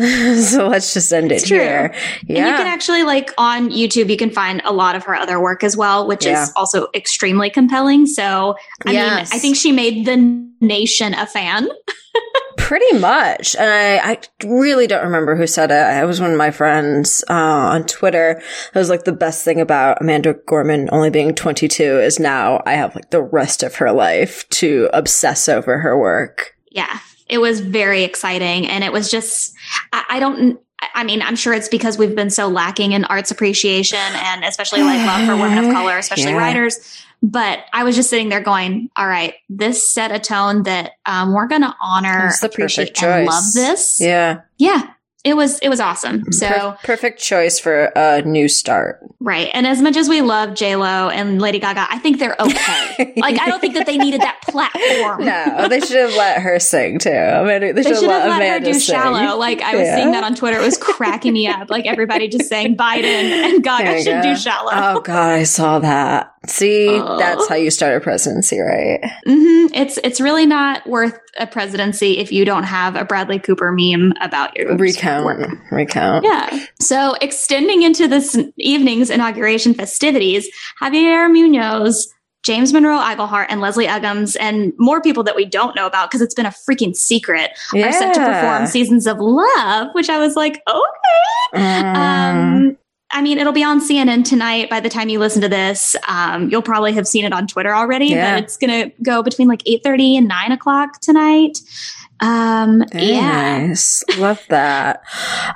so 0.40 0.68
let's 0.68 0.94
just 0.94 1.12
end 1.12 1.30
it 1.30 1.42
here. 1.42 1.92
Yeah. 2.26 2.38
And 2.38 2.48
you 2.48 2.56
can 2.56 2.66
actually 2.66 3.02
like 3.02 3.32
on 3.36 3.68
YouTube, 3.68 4.08
you 4.08 4.16
can 4.16 4.30
find 4.30 4.62
a 4.64 4.72
lot 4.72 4.96
of 4.96 5.04
her 5.04 5.14
other 5.14 5.38
work 5.38 5.62
as 5.62 5.76
well, 5.76 6.06
which 6.06 6.24
yeah. 6.24 6.42
is 6.42 6.52
also 6.56 6.88
extremely 6.94 7.50
compelling. 7.50 8.06
So, 8.06 8.56
I 8.86 8.92
yes. 8.92 9.30
mean, 9.30 9.36
I 9.36 9.40
think 9.40 9.56
she 9.56 9.72
made 9.72 10.06
the 10.06 10.16
nation 10.60 11.12
a 11.12 11.26
fan. 11.26 11.68
Pretty 12.56 12.98
much. 12.98 13.54
And 13.56 13.70
I, 13.70 14.12
I 14.12 14.46
really 14.46 14.86
don't 14.86 15.04
remember 15.04 15.36
who 15.36 15.46
said 15.46 15.70
it. 15.70 16.02
It 16.02 16.06
was 16.06 16.20
one 16.20 16.30
of 16.30 16.38
my 16.38 16.50
friends 16.50 17.22
uh, 17.28 17.34
on 17.34 17.84
Twitter. 17.84 18.40
It 18.72 18.78
was 18.78 18.88
like 18.88 19.04
the 19.04 19.12
best 19.12 19.44
thing 19.44 19.60
about 19.60 20.00
Amanda 20.00 20.34
Gorman 20.46 20.88
only 20.92 21.10
being 21.10 21.34
22 21.34 21.82
is 21.82 22.18
now 22.18 22.62
I 22.64 22.72
have 22.72 22.94
like 22.94 23.10
the 23.10 23.22
rest 23.22 23.62
of 23.62 23.74
her 23.76 23.92
life 23.92 24.48
to 24.50 24.88
obsess 24.94 25.48
over 25.48 25.78
her 25.78 25.98
work. 25.98 26.56
Yeah. 26.70 27.00
It 27.28 27.38
was 27.38 27.60
very 27.60 28.02
exciting. 28.02 28.66
And 28.66 28.82
it 28.82 28.92
was 28.92 29.10
just, 29.10 29.54
I, 29.92 30.04
I 30.10 30.20
don't, 30.20 30.60
I 30.94 31.04
mean, 31.04 31.22
I'm 31.22 31.36
sure 31.36 31.52
it's 31.52 31.68
because 31.68 31.98
we've 31.98 32.14
been 32.14 32.30
so 32.30 32.48
lacking 32.48 32.92
in 32.92 33.04
arts 33.04 33.30
appreciation 33.30 33.98
and 33.98 34.44
especially 34.44 34.82
like 34.82 35.06
love 35.06 35.26
for 35.26 35.36
women 35.36 35.64
of 35.64 35.72
color, 35.74 35.98
especially 35.98 36.32
yeah. 36.32 36.38
writers. 36.38 37.04
But 37.22 37.66
I 37.72 37.84
was 37.84 37.96
just 37.96 38.08
sitting 38.08 38.30
there 38.30 38.40
going, 38.40 38.88
all 38.96 39.06
right, 39.06 39.34
this 39.50 39.92
set 39.92 40.10
a 40.10 40.18
tone 40.18 40.62
that 40.62 40.92
um, 41.04 41.34
we're 41.34 41.48
going 41.48 41.60
to 41.60 41.74
honor, 41.80 42.32
the 42.40 42.46
appreciate, 42.46 43.02
and 43.02 43.26
love 43.26 43.44
this. 43.54 44.00
Yeah. 44.00 44.40
Yeah. 44.56 44.90
It 45.22 45.34
was 45.36 45.58
it 45.58 45.68
was 45.68 45.80
awesome. 45.80 46.20
Mm-hmm. 46.20 46.32
So 46.32 46.48
Per- 46.48 46.76
perfect 46.82 47.20
choice 47.20 47.58
for 47.58 47.92
a 47.94 48.22
new 48.22 48.48
start. 48.48 49.00
right, 49.20 49.50
and 49.52 49.66
as 49.66 49.82
much 49.82 49.96
as 49.96 50.08
we 50.08 50.22
love 50.22 50.54
J 50.54 50.76
Lo 50.76 51.10
and 51.10 51.40
Lady 51.42 51.58
Gaga, 51.58 51.86
I 51.90 51.98
think 51.98 52.18
they're 52.18 52.36
okay. 52.40 53.12
like 53.18 53.38
I 53.38 53.46
don't 53.46 53.60
think 53.60 53.74
that 53.74 53.84
they 53.84 53.98
needed 53.98 54.22
that 54.22 54.40
platform. 54.42 55.24
No, 55.26 55.68
they 55.68 55.80
should 55.80 55.96
have 55.98 56.14
let 56.16 56.40
her 56.40 56.58
sing 56.58 56.98
too. 56.98 57.10
I 57.10 57.42
mean, 57.44 57.60
they, 57.60 57.72
They 57.72 57.82
should 57.82 57.96
should 57.98 58.10
have 58.10 58.28
let 58.30 58.38
let 58.40 58.60
her 58.60 58.64
do 58.64 58.72
sing. 58.72 58.94
shallow. 58.94 59.36
Like 59.38 59.60
I 59.60 59.72
was 59.76 59.82
Yeah. 59.86 59.96
seeing 59.96 60.12
that 60.12 60.24
on 60.24 60.34
Twitter. 60.34 60.58
It 60.58 60.64
was 60.64 60.78
cracking 60.78 61.34
me 61.34 61.46
up. 61.48 61.68
Like 61.68 61.86
everybody 61.86 62.28
just 62.28 62.48
saying 62.48 62.76
Biden 62.78 63.04
and 63.04 63.62
Gaga 63.62 64.02
should 64.02 64.22
go. 64.22 64.22
do 64.22 64.36
shallow. 64.36 64.70
Oh 64.72 65.00
god, 65.02 65.32
I 65.32 65.42
saw 65.44 65.80
that. 65.80 66.29
See, 66.46 66.88
Oh. 66.88 67.18
that's 67.18 67.46
how 67.48 67.54
you 67.54 67.70
start 67.70 67.96
a 67.96 68.00
presidency, 68.00 68.58
right? 68.60 68.98
hmm 69.26 69.66
It's 69.74 69.98
it's 70.02 70.20
really 70.20 70.46
not 70.46 70.86
worth 70.88 71.18
a 71.38 71.46
presidency 71.46 72.18
if 72.18 72.32
you 72.32 72.44
don't 72.46 72.64
have 72.64 72.96
a 72.96 73.04
Bradley 73.04 73.38
Cooper 73.38 73.70
meme 73.72 74.14
about 74.22 74.56
your 74.56 74.74
Recount, 74.76 75.24
work. 75.26 75.50
recount. 75.70 76.24
Yeah. 76.24 76.64
So 76.80 77.14
extending 77.20 77.82
into 77.82 78.08
this 78.08 78.38
evening's 78.56 79.10
inauguration 79.10 79.74
festivities, 79.74 80.48
Javier 80.80 81.30
Munoz, 81.30 82.12
James 82.42 82.72
Monroe 82.72 82.96
Iglehart, 82.98 83.46
and 83.50 83.60
Leslie 83.60 83.86
Uggams, 83.86 84.34
and 84.40 84.72
more 84.78 85.02
people 85.02 85.22
that 85.24 85.36
we 85.36 85.44
don't 85.44 85.76
know 85.76 85.84
about 85.86 86.10
because 86.10 86.22
it's 86.22 86.34
been 86.34 86.46
a 86.46 86.54
freaking 86.68 86.96
secret, 86.96 87.50
are 87.74 87.92
set 87.92 88.14
to 88.14 88.20
perform 88.24 88.66
Seasons 88.66 89.06
of 89.06 89.18
Love, 89.20 89.88
which 89.92 90.08
I 90.08 90.18
was 90.18 90.36
like, 90.36 90.62
okay. 90.66 91.62
Mm. 91.62 91.94
Um, 91.96 92.76
I 93.12 93.22
mean, 93.22 93.38
it'll 93.38 93.52
be 93.52 93.64
on 93.64 93.80
CNN 93.80 94.24
tonight 94.24 94.70
by 94.70 94.80
the 94.80 94.88
time 94.88 95.08
you 95.08 95.18
listen 95.18 95.42
to 95.42 95.48
this. 95.48 95.96
Um, 96.08 96.48
you'll 96.48 96.62
probably 96.62 96.92
have 96.92 97.06
seen 97.08 97.24
it 97.24 97.32
on 97.32 97.46
Twitter 97.46 97.74
already, 97.74 98.06
Yeah. 98.06 98.36
but 98.36 98.44
it's 98.44 98.56
going 98.56 98.90
to 98.90 98.96
go 99.02 99.22
between 99.22 99.48
like 99.48 99.62
8.30 99.64 100.18
and 100.18 100.28
9 100.28 100.52
o'clock 100.52 101.00
tonight. 101.00 101.58
Um, 102.22 102.84
Very 102.92 103.06
yeah. 103.06 103.66
nice. 103.68 104.04
Love 104.18 104.44
that. 104.50 105.02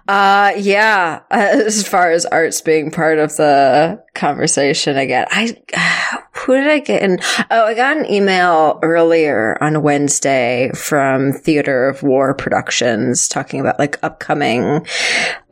Uh, 0.09 0.53
yeah. 0.57 1.21
As 1.31 1.87
far 1.87 2.11
as 2.11 2.25
arts 2.27 2.61
being 2.63 2.91
part 2.91 3.19
of 3.19 3.37
the 3.37 4.03
conversation 4.15 4.97
again, 4.97 5.27
I, 5.31 5.57
who 6.45 6.55
did 6.55 6.69
I 6.69 6.79
get 6.81 7.03
in? 7.03 7.19
Oh, 7.51 7.65
I 7.67 7.75
got 7.75 7.97
an 7.97 8.11
email 8.11 8.79
earlier 8.83 9.57
on 9.63 9.83
Wednesday 9.83 10.71
from 10.75 11.33
Theater 11.33 11.89
of 11.89 12.03
War 12.03 12.35
Productions 12.35 13.29
talking 13.29 13.61
about 13.61 13.79
like 13.79 13.99
upcoming, 14.03 14.87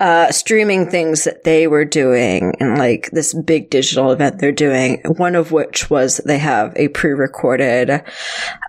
uh, 0.00 0.30
streaming 0.30 0.90
things 0.90 1.24
that 1.24 1.44
they 1.44 1.66
were 1.66 1.84
doing 1.84 2.54
and 2.60 2.78
like 2.78 3.10
this 3.12 3.34
big 3.34 3.70
digital 3.70 4.10
event 4.12 4.38
they're 4.38 4.52
doing. 4.52 5.00
One 5.16 5.34
of 5.34 5.52
which 5.52 5.88
was 5.90 6.18
they 6.18 6.38
have 6.38 6.72
a 6.76 6.88
pre-recorded, 6.88 8.02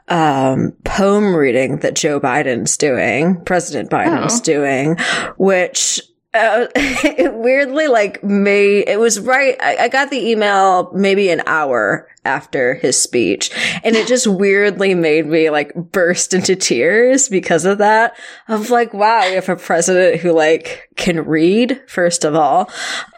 um, 0.07 0.73
poem 0.83 1.35
reading 1.35 1.77
that 1.79 1.95
Joe 1.95 2.19
Biden's 2.19 2.77
doing, 2.77 3.41
President 3.45 3.89
Biden's 3.89 4.39
Oh. 4.39 4.43
doing, 4.43 4.97
which 5.37 6.01
uh, 6.33 6.67
weirdly 7.33 7.87
like 7.87 8.23
made 8.23 8.87
it 8.87 8.99
was 8.99 9.19
right. 9.19 9.55
I, 9.61 9.77
I 9.77 9.87
got 9.87 10.09
the 10.09 10.29
email 10.29 10.91
maybe 10.93 11.29
an 11.29 11.41
hour 11.45 12.07
after 12.25 12.75
his 12.75 12.99
speech, 12.99 13.51
and 13.83 13.95
it 13.95 14.07
just 14.07 14.25
weirdly 14.25 14.93
made 14.95 15.27
me 15.27 15.49
like 15.49 15.73
burst 15.75 16.33
into 16.33 16.55
tears 16.55 17.29
because 17.29 17.65
of 17.65 17.77
that. 17.79 18.17
Of 18.47 18.69
like, 18.69 18.93
wow, 18.93 19.21
we 19.27 19.35
have 19.35 19.49
a 19.49 19.55
president 19.55 20.21
who 20.21 20.31
like 20.31 20.89
can 20.95 21.25
read, 21.25 21.81
first 21.87 22.23
of 22.23 22.35
all, 22.35 22.69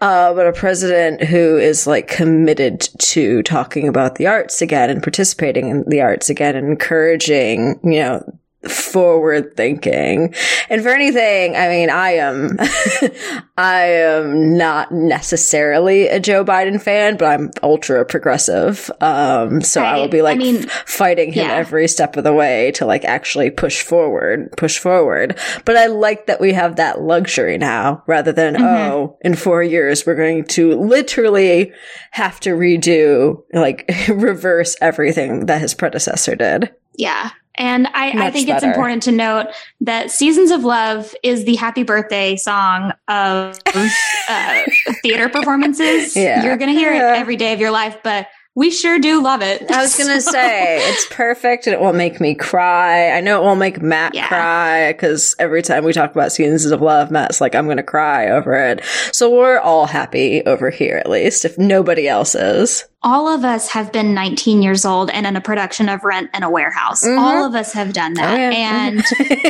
uh, 0.02 0.34
but 0.34 0.48
a 0.48 0.54
president 0.54 1.24
who 1.24 1.58
is 1.58 1.88
like 1.88 2.08
committed 2.08 2.82
to 3.00 3.44
talking 3.44 3.88
about 3.88 4.16
the 4.16 4.28
arts 4.28 4.62
again 4.62 4.90
and 4.90 5.02
participating 5.02 5.70
in 5.70 5.84
the 5.88 6.02
arts 6.02 6.30
again 6.30 6.56
and 6.56 6.68
encouraging, 6.68 7.80
you 7.84 8.00
know, 8.00 8.40
forward 8.70 9.56
thinking. 9.56 10.34
And 10.70 10.82
for 10.82 10.90
anything, 10.90 11.56
I 11.56 11.68
mean, 11.70 11.90
I 11.90 12.12
am, 12.12 12.58
I 13.58 13.82
am 13.84 14.58
not 14.58 14.92
necessarily 14.92 16.08
a 16.08 16.20
Joe 16.20 16.44
Biden 16.44 16.82
fan, 16.82 17.18
but 17.18 17.26
I'm 17.26 17.52
ultra 17.64 18.06
progressive. 18.06 18.90
Um, 19.02 19.62
so 19.62 19.82
I, 19.84 19.98
will 19.98 20.08
be 20.08 20.22
like 20.22 20.36
I 20.36 20.40
mean, 20.40 20.66
f- 20.66 20.84
fighting 20.88 21.32
him 21.32 21.48
yeah. 21.48 21.54
every 21.54 21.88
step 21.88 22.18
of 22.18 22.24
the 22.24 22.34
way 22.34 22.72
to 22.72 22.86
like 22.86 23.06
actually 23.06 23.50
push 23.50 23.82
forward, 23.82 24.52
push 24.58 24.78
forward. 24.80 25.38
But 25.66 25.78
I 25.78 25.88
like 25.88 26.28
that 26.28 26.42
we 26.42 26.54
have 26.54 26.76
that 26.78 27.02
luxury 27.02 27.58
now 27.58 28.04
rather 28.08 28.32
than, 28.32 28.56
Mhm. 28.56 28.62
oh, 28.92 29.18
in 29.22 29.36
four 29.36 29.64
years, 29.64 30.06
we're 30.06 30.16
going 30.16 30.46
to 30.46 30.76
literally 30.80 31.72
have 32.12 32.40
to 32.42 32.52
redo, 32.52 33.44
like 33.54 33.90
reverse 34.10 34.76
everything 34.82 35.46
that 35.48 35.62
his 35.62 35.74
predecessor 35.74 36.36
did. 36.36 36.72
Yeah. 36.98 37.30
And 37.58 37.88
I, 37.88 38.28
I 38.28 38.32
think 38.32 38.50
it's 38.50 38.64
important 38.64 39.04
to 39.04 39.14
note 39.14 39.48
that 39.80 40.12
Seasons 40.12 40.52
of 40.52 40.66
Love 40.66 41.16
is 41.24 41.46
the 41.46 41.56
happy 41.56 41.84
birthday 41.84 42.36
song 42.36 42.92
of 43.08 43.58
uh, 44.28 44.62
theater 45.02 45.30
performances. 45.30 46.18
Yeah. 46.18 46.44
You're 46.44 46.58
going 46.58 46.74
to 46.74 46.78
hear 46.78 46.94
Yeah. 46.94 47.14
it 47.14 47.18
every 47.18 47.38
day 47.38 47.54
of 47.54 47.62
your 47.62 47.72
life, 47.72 47.98
but 48.04 48.28
we 48.56 48.72
sure 48.72 49.00
do 49.00 49.22
love 49.22 49.42
it. 49.42 49.70
I 49.70 49.82
was 49.82 49.98
gonna 49.98 50.22
say 50.22 50.78
it's 50.90 51.06
perfect 51.10 51.68
and 51.68 51.74
it 51.74 51.82
won't 51.82 51.98
make 51.98 52.22
me 52.22 52.36
cry. 52.36 53.12
I 53.12 53.20
know 53.20 53.42
it 53.42 53.44
won't 53.44 53.60
make 53.60 53.82
Matt 53.82 54.16
Yeah. 54.16 54.30
cry 54.30 54.94
because 54.94 55.36
every 55.40 55.62
time 55.62 55.84
we 55.84 55.92
talk 55.92 56.12
about 56.12 56.32
seasons 56.32 56.72
of 56.72 56.82
love, 56.82 57.12
Matt's 57.12 57.42
like, 57.42 57.54
"I'm 57.54 57.68
gonna 57.68 57.84
cry 57.84 58.30
over 58.30 58.54
it." 58.54 58.82
So 59.12 59.30
we're 59.30 59.60
all 59.60 59.88
happy 59.88 60.42
over 60.46 60.70
here, 60.70 60.96
at 60.96 61.10
least 61.10 61.44
if 61.44 61.58
nobody 61.58 62.08
else 62.08 62.34
is. 62.34 62.86
All 63.06 63.28
of 63.34 63.46
us 63.46 63.70
have 63.70 63.92
been 63.92 64.14
19 64.16 64.62
years 64.64 64.84
old 64.84 65.10
and 65.12 65.28
in 65.28 65.36
a 65.36 65.42
production 65.42 65.88
of 65.90 66.04
Rent 66.04 66.30
in 66.34 66.42
a 66.44 66.50
Warehouse. 66.50 67.06
Mhm. 67.06 67.20
All 67.20 67.46
of 67.46 67.54
us 67.54 67.72
have 67.74 67.94
done 67.94 68.16
that. 68.16 68.34
Oh, 68.34 68.36
yeah. 68.36 68.50
And 68.50 69.04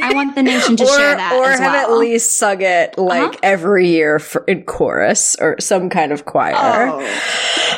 I 0.03 0.13
want 0.13 0.35
the 0.35 0.43
nation 0.43 0.75
to 0.75 0.83
or, 0.87 0.87
share 0.97 1.15
that 1.15 1.33
or 1.33 1.49
have 1.49 1.59
well. 1.59 1.93
at 1.93 1.97
least 1.97 2.37
sung 2.37 2.61
it 2.61 2.97
like 2.97 3.21
Uh-huh. 3.23 3.39
every 3.43 3.87
year 3.87 4.19
for, 4.19 4.43
in 4.43 4.63
chorus 4.63 5.37
or 5.39 5.55
some 5.61 5.89
kind 5.89 6.11
of 6.11 6.25
choir. 6.25 6.53
Oh. 6.57 6.99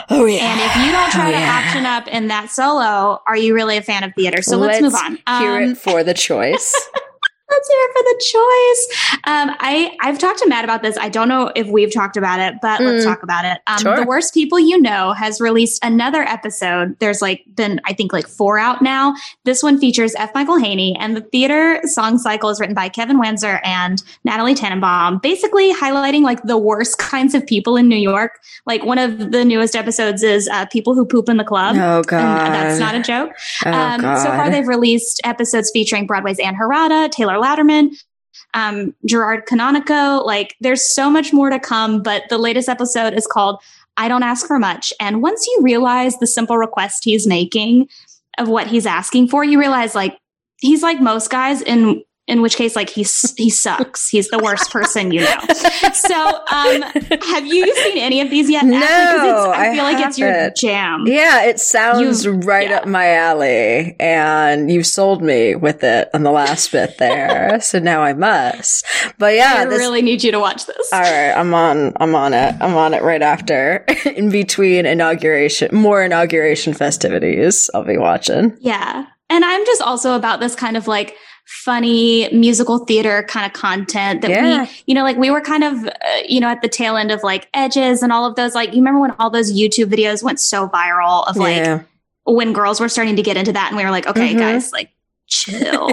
Oh, 0.09 0.25
yeah. 0.25 0.39
And 0.51 0.59
if 0.61 0.75
you 0.85 0.91
don't 0.91 1.11
try 1.11 1.29
Oh, 1.29 1.31
to 1.31 1.37
yeah. 1.37 1.63
option 1.63 1.85
up 1.85 2.07
in 2.07 2.27
that 2.29 2.49
solo, 2.49 3.21
are 3.27 3.37
you 3.37 3.53
really 3.53 3.77
a 3.77 3.81
fan 3.83 4.03
of 4.03 4.13
theater? 4.15 4.41
So 4.41 4.57
let's, 4.57 4.81
move 4.81 4.95
on. 4.95 5.19
Hear 5.39 5.57
Um, 5.57 5.63
it 5.71 5.77
for 5.77 6.03
the 6.03 6.13
choice. 6.15 6.73
Let's 7.57 7.69
hear 7.69 7.79
it 7.81 7.91
for 7.93 8.03
the 8.03 8.21
choice. 9.17 9.19
Um, 9.25 9.55
I 9.59 9.97
I've 10.01 10.19
talked 10.19 10.39
to 10.39 10.47
Matt 10.47 10.63
about 10.63 10.83
this. 10.83 10.95
I 10.97 11.09
don't 11.09 11.27
know 11.27 11.51
if 11.55 11.67
we've 11.67 11.91
talked 11.91 12.17
about 12.17 12.39
it, 12.39 12.55
but 12.61 12.81
let's 12.81 13.03
Mm. 13.03 13.07
talk 13.07 13.23
about 13.23 13.45
it. 13.45 13.59
Um, 13.67 13.79
Sure. 13.79 13.95
The 13.95 14.03
worst 14.05 14.33
people 14.33 14.59
you 14.59 14.79
know 14.79 15.13
has 15.13 15.41
released 15.41 15.83
another 15.83 16.21
episode. 16.23 16.95
There's 16.99 17.21
like 17.21 17.43
been 17.55 17.81
I 17.85 17.93
think 17.93 18.13
like 18.13 18.27
four 18.27 18.59
out 18.59 18.81
now. 18.81 19.15
This 19.43 19.63
one 19.63 19.79
features 19.79 20.13
F. 20.15 20.31
Michael 20.35 20.57
Haney, 20.57 20.95
and 20.99 21.15
the 21.17 21.21
theater 21.21 21.81
song 21.85 22.17
cycle 22.19 22.49
is 22.49 22.59
written 22.59 22.75
by 22.75 22.89
Kevin 22.89 23.19
Wanzer 23.19 23.59
and 23.63 24.03
Natalie 24.23 24.53
Tannenbaum, 24.55 25.17
basically 25.19 25.73
highlighting 25.73 26.21
like 26.21 26.43
the 26.43 26.57
worst 26.57 26.97
kinds 26.99 27.33
of 27.33 27.45
people 27.45 27.75
in 27.75 27.87
New 27.87 27.95
York. 27.97 28.39
Like 28.67 28.83
one 28.85 28.97
of 28.99 29.31
the 29.31 29.43
newest 29.43 29.75
episodes 29.75 30.21
is 30.21 30.47
uh, 30.49 30.65
people 30.67 30.93
who 30.93 31.05
poop 31.05 31.27
in 31.29 31.37
the 31.37 31.43
club. 31.43 31.75
oh 31.79 32.03
God, 32.03 32.45
And 32.45 32.53
that's 32.53 32.79
not 32.79 32.93
a 32.95 33.01
joke. 33.01 33.31
Oh, 33.65 33.71
Um, 33.71 34.01
so 34.01 34.25
far, 34.25 34.49
they've 34.51 34.67
released 34.67 35.21
episodes 35.23 35.71
featuring 35.71 36.05
Broadway's 36.05 36.39
Ann 36.39 36.55
Harada, 36.55 37.09
Taylor 37.09 37.37
Louderman, 37.47 37.95
um, 38.53 38.93
Gerard 39.05 39.45
Canonico. 39.45 40.25
Like, 40.25 40.55
there's 40.59 40.93
so 40.93 41.09
much 41.09 41.33
more 41.33 41.49
to 41.49 41.59
come, 41.59 42.03
but 42.03 42.23
the 42.29 42.37
latest 42.37 42.69
episode 42.69 43.13
is 43.13 43.25
called 43.27 43.61
I 43.97 44.07
Don't 44.07 44.23
Ask 44.23 44.45
for 44.47 44.59
Much. 44.59 44.93
And 44.99 45.21
once 45.21 45.47
you 45.47 45.59
realize 45.61 46.19
the 46.19 46.27
simple 46.27 46.57
request 46.57 47.03
he's 47.03 47.25
making 47.25 47.87
of 48.37 48.47
what 48.47 48.67
he's 48.67 48.85
asking 48.85 49.29
for, 49.29 49.43
you 49.43 49.59
realize, 49.59 49.95
like, 49.95 50.19
he's 50.59 50.83
like 50.83 50.99
most 51.01 51.29
guys 51.29 51.61
in 51.61 52.03
in 52.27 52.41
which 52.41 52.55
case 52.57 52.75
like 52.75 52.89
he's 52.89 53.33
he 53.37 53.49
sucks 53.49 54.09
he's 54.09 54.27
the 54.29 54.37
worst 54.39 54.69
person 54.71 55.11
you 55.11 55.21
know 55.21 55.37
so 55.93 56.15
um 56.51 56.81
have 57.31 57.45
you 57.45 57.73
seen 57.83 57.97
any 57.97 58.19
of 58.21 58.29
these 58.29 58.49
yet 58.49 58.65
No, 58.65 58.77
I 58.77 59.69
I 59.69 59.73
feel 59.75 59.83
like 59.83 60.05
it's 60.05 60.17
your 60.19 60.49
jam 60.51 61.05
Yeah, 61.07 61.43
it 61.43 61.59
sounds 61.59 62.25
You- 62.25 62.33
right 62.33 62.69
yeah. 62.69 62.77
up 62.77 62.85
my 62.87 63.13
alley, 63.15 63.95
and 63.99 64.69
you 64.71 64.83
sold 64.83 65.21
me 65.21 65.55
with 65.55 65.83
it 65.83 66.09
on 66.13 66.23
the 66.23 66.31
last 66.31 66.71
bit 66.71 66.97
there. 66.97 67.59
so 67.61 67.79
now 67.79 68.01
I 68.01 68.13
must. 68.13 68.85
But 69.17 69.35
yeah, 69.35 69.55
I 69.57 69.65
this, 69.65 69.79
really 69.79 70.01
need 70.01 70.23
you 70.23 70.31
to 70.31 70.39
watch 70.39 70.65
this. 70.65 70.89
all 70.93 70.99
right, 71.01 71.31
I'm 71.31 71.53
on. 71.53 71.93
I'm 71.97 72.13
on 72.15 72.33
it. 72.33 72.55
I'm 72.61 72.75
on 72.75 72.93
it 72.93 73.01
right 73.03 73.21
after, 73.21 73.85
in 74.05 74.29
between 74.29 74.85
inauguration, 74.85 75.73
more 75.73 76.03
inauguration 76.03 76.73
festivities. 76.73 77.69
I'll 77.73 77.83
be 77.85 77.97
watching. 77.97 78.55
Yeah. 78.59 79.05
And 79.29 79.43
I'm 79.43 79.65
just 79.65 79.81
also 79.81 80.15
about 80.15 80.39
this 80.39 80.55
kind 80.55 80.77
of 80.77 80.87
like 80.87 81.15
funny 81.47 82.27
musical 82.33 82.79
theater 82.79 83.23
kind 83.23 83.45
of 83.45 83.53
content 83.53 84.21
that 84.21 84.29
Yeah. 84.31 84.63
we, 84.63 84.69
you 84.85 84.93
know, 84.93 85.03
like 85.03 85.15
we 85.17 85.29
were 85.31 85.39
kind 85.41 85.63
of, 85.63 85.85
uh, 85.85 85.91
you 86.27 86.39
know, 86.41 86.47
at 86.49 86.61
the 86.61 86.67
tail 86.67 86.97
end 86.97 87.09
of 87.11 87.23
like 87.23 87.47
edges 87.53 88.03
and 88.03 88.11
all 88.11 88.25
of 88.25 88.35
those. 88.35 88.53
Like, 88.53 88.71
you 88.71 88.77
remember 88.79 88.99
when 88.99 89.11
all 89.17 89.29
those 89.29 89.51
YouTube 89.57 89.85
videos 89.89 90.21
went 90.21 90.39
so 90.41 90.67
viral 90.67 91.27
of 91.27 91.37
like 91.37 91.55
yeah, 91.57 91.83
when 92.25 92.51
girls 92.51 92.79
were 92.81 92.89
starting 92.89 93.15
to 93.15 93.21
get 93.23 93.37
into 93.37 93.53
that 93.53 93.69
and 93.69 93.77
we 93.77 93.83
were 93.85 93.91
like, 93.91 94.07
okay, 94.07 94.33
Mhm. 94.35 94.39
guys, 94.39 94.73
like, 94.73 94.89
chill 95.27 95.91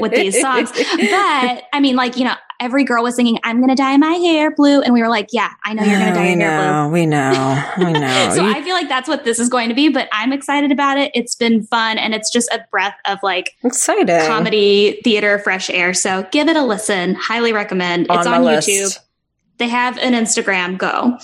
with 0.00 0.12
these 0.12 0.40
songs. 0.40 0.70
But 0.72 1.64
I 1.72 1.80
mean, 1.80 1.96
like, 1.96 2.16
you 2.16 2.24
know, 2.24 2.34
every 2.60 2.84
girl 2.84 3.02
was 3.02 3.16
singing, 3.16 3.38
I'm 3.42 3.56
going 3.58 3.68
to 3.68 3.74
dye 3.74 3.96
my 3.96 4.12
hair 4.12 4.50
blue. 4.54 4.80
And 4.80 4.94
we 4.94 5.02
were 5.02 5.08
like, 5.08 5.28
yeah, 5.32 5.50
I 5.64 5.74
know 5.74 5.82
you're 5.82 5.98
going 5.98 6.12
to 6.12 6.14
dye 6.14 6.28
your 6.28 6.38
hair 6.40 6.82
blue. 6.84 6.92
we 6.92 7.06
know, 7.06 7.64
we 7.78 7.92
know. 7.92 8.30
so 8.34 8.44
You- 8.46 8.54
I 8.54 8.62
feel 8.62 8.74
like 8.74 8.88
that's 8.88 9.08
what 9.08 9.24
this 9.24 9.38
is 9.38 9.48
going 9.48 9.68
to 9.68 9.74
be, 9.74 9.88
but 9.88 10.08
I'm 10.12 10.32
excited 10.32 10.70
about 10.72 10.98
it. 10.98 11.10
It's 11.14 11.34
been 11.34 11.64
fun 11.64 11.98
and 11.98 12.14
it's 12.14 12.30
just 12.32 12.48
a 12.52 12.64
breath 12.70 12.96
of 13.06 13.18
like 13.22 13.52
exciting. 13.64 14.06
comedy, 14.26 15.00
theater, 15.04 15.38
fresh 15.40 15.68
air. 15.70 15.92
So 15.94 16.26
give 16.30 16.48
it 16.48 16.56
a 16.56 16.62
listen. 16.62 17.14
Highly 17.14 17.52
recommend. 17.52 18.06
It's 18.10 18.26
my 18.26 18.36
on 18.36 18.44
list. 18.44 18.68
YouTube. 18.68 18.98
They 19.58 19.68
have 19.68 19.98
an 19.98 20.14
Instagram. 20.14 20.76
Go. 20.78 21.16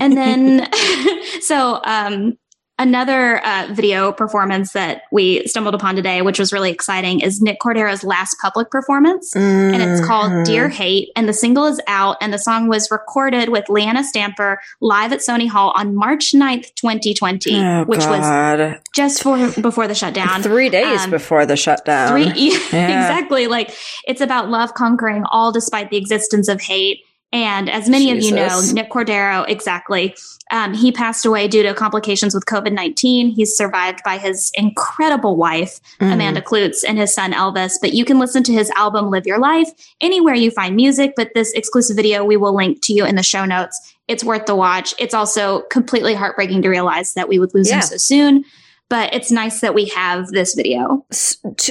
And 0.00 0.16
then, 0.16 0.68
so 1.42 1.80
um, 1.84 2.38
another 2.78 3.44
uh, 3.44 3.68
video 3.72 4.12
performance 4.12 4.72
that 4.72 5.02
we 5.10 5.46
stumbled 5.46 5.74
upon 5.74 5.96
today, 5.96 6.22
which 6.22 6.38
was 6.38 6.52
really 6.52 6.70
exciting, 6.70 7.20
is 7.20 7.40
Nick 7.42 7.58
Cordero's 7.60 8.04
last 8.04 8.36
public 8.40 8.70
performance. 8.70 9.34
And 9.34 9.82
it's 9.82 10.06
called 10.06 10.30
Mhm. 10.30 10.44
Dear 10.44 10.68
Hate. 10.68 11.10
And 11.16 11.28
the 11.28 11.32
single 11.32 11.66
is 11.66 11.80
out. 11.88 12.16
And 12.20 12.32
the 12.32 12.38
song 12.38 12.68
was 12.68 12.90
recorded 12.90 13.48
with 13.48 13.68
Leanna 13.68 14.04
Stamper 14.04 14.60
live 14.80 15.12
at 15.12 15.20
Sony 15.20 15.48
Hall 15.48 15.72
on 15.76 15.94
March 15.94 16.32
9th, 16.34 16.74
2020, 16.76 17.56
Oh, 17.56 17.84
which 17.84 18.04
was 18.06 18.74
just 18.94 19.22
for 19.22 19.36
before 19.60 19.88
the 19.88 19.94
shutdown. 19.94 20.42
Three 20.42 20.68
days 20.68 21.02
Um, 21.04 21.10
before 21.10 21.46
the 21.46 21.56
shutdown. 21.56 22.08
Three, 22.10 22.24
Yeah. 22.72 23.08
exactly. 23.08 23.46
Like 23.48 23.74
it's 24.06 24.20
about 24.20 24.50
love 24.50 24.74
conquering 24.74 25.24
all 25.30 25.52
despite 25.52 25.90
the 25.90 25.96
existence 25.96 26.48
of 26.48 26.60
hate. 26.60 27.00
And 27.30 27.68
as 27.68 27.90
many 27.90 28.10
of 28.10 28.22
you 28.22 28.32
know, 28.34 28.62
Nick 28.72 28.90
Cordero, 28.90 29.46
exactly. 29.46 30.16
Um, 30.50 30.72
he 30.72 30.90
passed 30.90 31.26
away 31.26 31.46
due 31.46 31.62
to 31.62 31.74
complications 31.74 32.34
with 32.34 32.46
COVID 32.46 32.72
19. 32.72 33.28
He's 33.32 33.54
survived 33.54 34.00
by 34.02 34.16
his 34.16 34.50
incredible 34.54 35.36
wife, 35.36 35.78
Mm. 36.00 36.14
Amanda 36.14 36.40
Kloots, 36.40 36.84
and 36.88 36.96
his 36.96 37.12
son 37.12 37.32
Elvis. 37.32 37.74
But 37.82 37.92
you 37.92 38.06
can 38.06 38.18
listen 38.18 38.42
to 38.44 38.52
his 38.52 38.70
album, 38.70 39.10
Live 39.10 39.26
Your 39.26 39.38
Life, 39.38 39.68
anywhere 40.00 40.34
you 40.34 40.50
find 40.50 40.74
music. 40.74 41.12
But 41.16 41.32
this 41.34 41.52
exclusive 41.52 41.96
video 41.96 42.24
we 42.24 42.38
will 42.38 42.54
link 42.56 42.80
to 42.84 42.94
you 42.94 43.04
in 43.04 43.16
the 43.16 43.22
show 43.22 43.44
notes. 43.44 43.94
It's 44.08 44.24
worth 44.24 44.46
the 44.46 44.56
watch. 44.56 44.94
It's 44.98 45.12
also 45.12 45.60
completely 45.70 46.14
heartbreaking 46.14 46.62
to 46.62 46.70
realize 46.70 47.12
that 47.12 47.28
we 47.28 47.38
would 47.38 47.52
lose 47.52 47.68
Yeah. 47.68 47.76
him 47.76 47.82
so 47.82 47.96
soon. 47.98 48.44
But 48.90 49.12
it's 49.12 49.30
nice 49.30 49.60
that 49.60 49.74
we 49.74 49.86
have 49.88 50.28
this 50.28 50.54
video. 50.54 51.04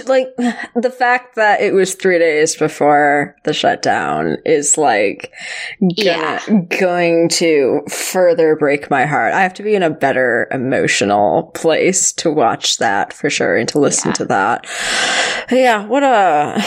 Like 0.06 0.28
the 0.76 0.94
fact 0.96 1.36
that 1.36 1.62
it 1.62 1.74
was 1.74 1.96
three 1.96 2.20
days 2.20 2.56
before 2.56 3.36
the 3.44 3.54
shutdown 3.54 4.38
is 4.46 4.78
like 4.78 5.34
gonna, 5.82 5.94
Yeah. 5.98 6.40
going 6.80 7.30
to 7.30 7.82
further 7.90 8.56
break 8.56 8.92
my 8.92 9.06
heart. 9.06 9.34
I 9.34 9.42
have 9.42 9.56
to 9.56 9.64
be 9.64 9.74
in 9.74 9.82
a 9.84 9.90
better 9.90 10.48
emotional 10.52 11.52
place 11.56 12.12
to 12.14 12.32
watch 12.32 12.78
that 12.78 13.14
for 13.14 13.30
sure 13.32 13.58
and 13.58 13.68
to 13.70 13.80
listen 13.80 14.10
Yeah. 14.10 14.14
to 14.14 14.26
that. 14.26 14.68
Yeah, 15.52 15.86
what 15.88 16.04
a 16.04 16.62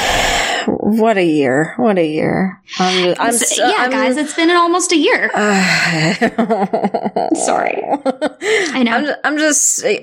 what 0.82 1.18
a 1.18 1.25
year! 1.25 1.75
What 1.76 1.99
a 1.99 2.06
year! 2.06 2.60
I'm, 2.78 3.14
I'm 3.18 3.32
So- 3.32 3.68
yeah, 3.68 3.76
I'm, 3.78 3.90
guys, 3.90 4.16
it's 4.16 4.34
been 4.34 4.50
almost 4.50 4.92
a 4.92 4.96
year. 4.96 5.30
Sorry. 7.34 7.80
I 8.75 8.82
know. 8.84 8.92
I'm, 8.96 9.14
I'm 9.25 9.38
just, 9.38 9.84
eh, 9.84 9.99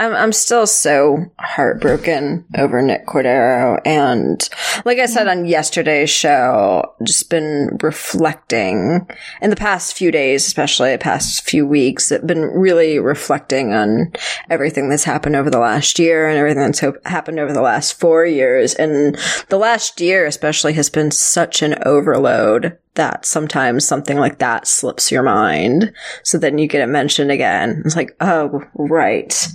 I'm, 0.00 0.14
I'm 0.14 0.32
still 0.32 0.66
so 0.66 1.26
heartbroken 1.38 2.46
over 2.56 2.80
Nick 2.80 3.06
Cordero. 3.06 3.78
And 3.84 4.48
like 4.86 4.98
I 4.98 5.04
said 5.04 5.28
on 5.28 5.44
yesterday's 5.44 6.08
show, 6.08 6.94
just 7.02 7.28
been 7.28 7.76
reflecting 7.82 9.06
in 9.42 9.50
the 9.50 9.56
past 9.56 9.94
few 9.94 10.10
days, 10.10 10.46
especially 10.46 10.92
the 10.92 10.98
past 10.98 11.46
few 11.46 11.66
weeks, 11.66 12.10
I've 12.10 12.26
been 12.26 12.46
really 12.46 12.98
reflecting 12.98 13.74
on 13.74 14.14
everything 14.48 14.88
that's 14.88 15.04
happened 15.04 15.36
over 15.36 15.50
the 15.50 15.58
last 15.58 15.98
year 15.98 16.30
and 16.30 16.38
everything 16.38 16.62
that's 16.62 16.80
ho- 16.80 16.96
happened 17.04 17.38
over 17.38 17.52
the 17.52 17.60
last 17.60 18.00
four 18.00 18.24
years. 18.24 18.72
And 18.76 19.18
the 19.50 19.58
last 19.58 20.00
year, 20.00 20.24
especially, 20.24 20.72
has 20.72 20.88
been 20.88 21.10
such 21.10 21.60
an 21.60 21.74
overload 21.84 22.78
that 22.94 23.26
sometimes 23.26 23.86
something 23.86 24.18
like 24.18 24.38
that 24.38 24.66
slips 24.66 25.12
your 25.12 25.22
mind. 25.22 25.92
So 26.24 26.38
then 26.38 26.56
you 26.56 26.68
get 26.68 26.82
it 26.82 26.86
mentioned 26.86 27.30
again. 27.30 27.82
It's 27.84 27.96
like, 27.96 28.16
oh, 28.20 28.64
right. 28.74 29.46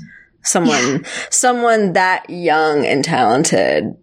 Someone, 0.46 1.06
someone 1.30 1.94
that 1.94 2.30
young 2.30 2.86
and 2.86 3.04
talented 3.04 3.96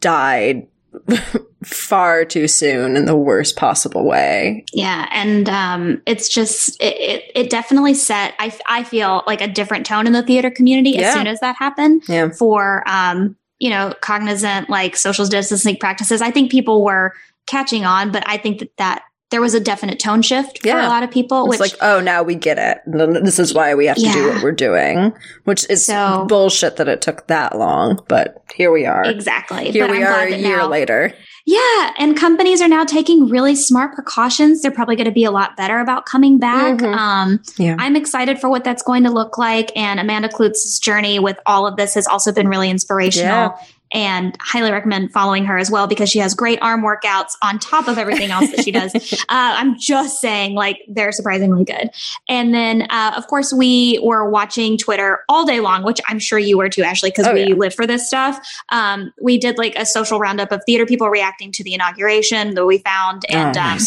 died 0.00 0.66
far 1.64 2.24
too 2.24 2.46
soon 2.48 2.96
in 2.96 3.04
the 3.06 3.16
worst 3.16 3.56
possible 3.56 4.04
way. 4.04 4.64
yeah, 4.72 5.08
and 5.12 5.48
um, 5.48 6.02
it's 6.06 6.28
just 6.28 6.80
it, 6.82 6.94
it, 6.98 7.32
it 7.34 7.50
definitely 7.50 7.94
set. 7.94 8.34
I 8.38 8.56
I 8.68 8.84
feel 8.84 9.22
like 9.26 9.40
a 9.40 9.48
different 9.48 9.86
tone 9.86 10.06
in 10.06 10.12
the 10.12 10.22
theater 10.22 10.50
community 10.50 10.90
Yeah. 10.90 11.08
as 11.08 11.14
soon 11.14 11.26
as 11.26 11.40
that 11.40 11.56
happened 11.58 12.02
Yeah. 12.08 12.30
for 12.30 12.82
um, 12.88 13.36
you 13.58 13.70
know 13.70 13.94
cognizant 14.00 14.68
like 14.70 14.96
social 14.96 15.26
distancing 15.26 15.76
practices. 15.76 16.20
I 16.20 16.30
think 16.30 16.50
people 16.50 16.84
were 16.84 17.14
catching 17.46 17.84
on, 17.84 18.12
but 18.12 18.22
I 18.26 18.36
think 18.36 18.58
that 18.60 18.70
that 18.78 19.02
there 19.32 19.40
was 19.40 19.54
a 19.54 19.60
definite 19.60 19.98
tone 19.98 20.22
shift 20.22 20.60
for 20.62 20.68
Yeah. 20.68 20.86
a 20.86 20.88
lot 20.88 21.02
of 21.02 21.10
people. 21.10 21.50
It's 21.50 21.58
which 21.60 21.72
like, 21.72 21.78
oh, 21.82 21.98
now 22.00 22.22
we 22.22 22.36
get 22.36 22.58
it. 22.58 22.78
This 23.24 23.40
is 23.40 23.52
why 23.52 23.74
we 23.74 23.86
have 23.86 23.96
to 23.96 24.12
do 24.12 24.28
what 24.28 24.42
we're 24.44 24.52
doing, 24.52 25.12
which 25.44 25.68
is 25.68 25.84
So- 25.86 26.24
bullshit 26.28 26.76
that 26.76 26.86
it 26.86 27.00
took 27.02 27.26
that 27.26 27.58
long. 27.58 27.98
But 28.06 28.40
here 28.54 28.70
we 28.70 28.86
are. 28.86 29.02
exactly. 29.04 29.72
Here 29.72 29.88
But 29.88 29.96
we 29.96 30.04
I'm 30.04 30.12
are 30.12 30.20
a 30.26 30.36
year 30.36 30.58
now- 30.58 30.68
later. 30.68 31.12
Yeah, 31.44 31.90
and 31.98 32.16
companies 32.16 32.62
are 32.62 32.68
now 32.68 32.84
taking 32.84 33.28
really 33.28 33.56
smart 33.56 33.94
precautions. 33.94 34.62
They're 34.62 34.70
probably 34.70 34.94
going 34.94 35.06
to 35.08 35.10
be 35.10 35.24
a 35.24 35.32
lot 35.32 35.56
better 35.56 35.80
about 35.80 36.06
coming 36.06 36.38
back. 36.38 36.78
Mhm. 36.78 36.94
Um, 36.96 37.40
Yeah. 37.58 37.74
I'm 37.80 37.96
excited 37.96 38.38
for 38.40 38.48
what 38.48 38.62
that's 38.62 38.82
going 38.84 39.02
to 39.02 39.10
look 39.10 39.38
like. 39.38 39.72
And 39.74 39.98
Amanda 39.98 40.28
Kloots's 40.28 40.78
journey 40.78 41.18
with 41.18 41.38
all 41.44 41.66
of 41.66 41.74
this 41.76 41.94
has 41.94 42.06
also 42.06 42.30
been 42.30 42.46
really 42.46 42.70
inspirational. 42.70 43.54
And 43.94 44.36
highly 44.40 44.72
recommend 44.72 45.12
following 45.12 45.44
her 45.44 45.58
as 45.58 45.70
well 45.70 45.86
because 45.86 46.08
she 46.10 46.18
has 46.18 46.34
great 46.34 46.58
arm 46.62 46.82
workouts 46.82 47.32
on 47.42 47.58
top 47.58 47.88
of 47.88 47.98
everything 47.98 48.30
else 48.30 48.50
that 48.50 48.62
she 48.62 48.72
does. 48.72 48.94
uh, 49.12 49.16
I'm 49.28 49.78
just 49.78 50.20
saying, 50.20 50.54
like, 50.54 50.78
they're 50.88 51.12
surprisingly 51.12 51.64
good. 51.64 51.90
And 52.28 52.54
then, 52.54 52.82
uh, 52.90 53.12
of 53.16 53.26
course, 53.26 53.52
we 53.52 54.00
were 54.02 54.30
watching 54.30 54.78
Twitter 54.78 55.20
all 55.28 55.44
day 55.44 55.60
long, 55.60 55.84
which 55.84 56.00
I'm 56.08 56.18
sure 56.18 56.38
you 56.38 56.56
were 56.56 56.68
too, 56.70 56.82
Ashley, 56.82 57.10
because 57.10 57.26
Oh, 57.26 57.34
we 57.34 57.44
yeah. 57.48 57.54
live 57.54 57.74
for 57.74 57.86
this 57.86 58.06
stuff. 58.06 58.38
Um, 58.70 59.12
we 59.20 59.36
did 59.38 59.58
like 59.58 59.74
a 59.76 59.84
social 59.84 60.18
roundup 60.18 60.52
of 60.52 60.62
theater 60.64 60.86
people 60.86 61.10
reacting 61.10 61.52
to 61.52 61.62
the 61.64 61.74
inauguration 61.74 62.54
that 62.54 62.64
we 62.64 62.78
found. 62.78 63.24
And 63.28 63.56
oh, 63.56 63.60
um, 63.60 63.78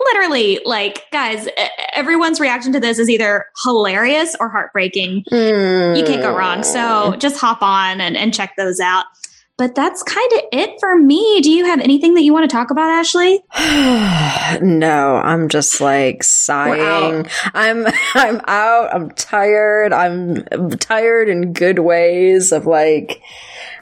literally, 0.00 0.60
like, 0.64 1.04
guys, 1.10 1.48
everyone's 1.94 2.38
reaction 2.38 2.72
to 2.72 2.80
this 2.80 2.98
is 2.98 3.08
either 3.10 3.46
hilarious 3.64 4.36
or 4.38 4.48
heartbreaking. 4.48 5.24
You 5.30 6.02
can't 6.06 6.22
go 6.22 6.32
wrong. 6.36 6.62
So 6.62 7.12
Hmm. 7.12 7.18
just 7.18 7.40
hop 7.40 7.62
on 7.62 8.00
and, 8.00 8.16
and 8.16 8.32
check 8.34 8.54
those 8.56 8.78
out. 8.80 9.06
But 9.58 9.74
that's 9.74 10.04
kind 10.04 10.32
of 10.34 10.40
it 10.52 10.78
for 10.78 10.96
me. 10.96 11.40
Do 11.40 11.50
you 11.50 11.64
have 11.64 11.80
anything 11.80 12.14
that 12.14 12.22
you 12.22 12.32
want 12.32 12.48
to 12.48 12.56
talk 12.56 12.70
about, 12.70 12.90
Ashley? 12.90 13.42
no, 14.62 15.16
I'm 15.16 15.48
just 15.48 15.80
like 15.80 16.22
sighing. 16.22 17.26
I'm 17.54 17.86
I'm 18.14 18.40
out. 18.46 18.94
I'm 18.94 19.10
tired. 19.10 19.92
I'm, 19.92 20.44
I'm 20.52 20.70
tired 20.70 21.28
in 21.28 21.52
good 21.52 21.80
ways 21.80 22.52
of 22.52 22.66
like 22.66 23.20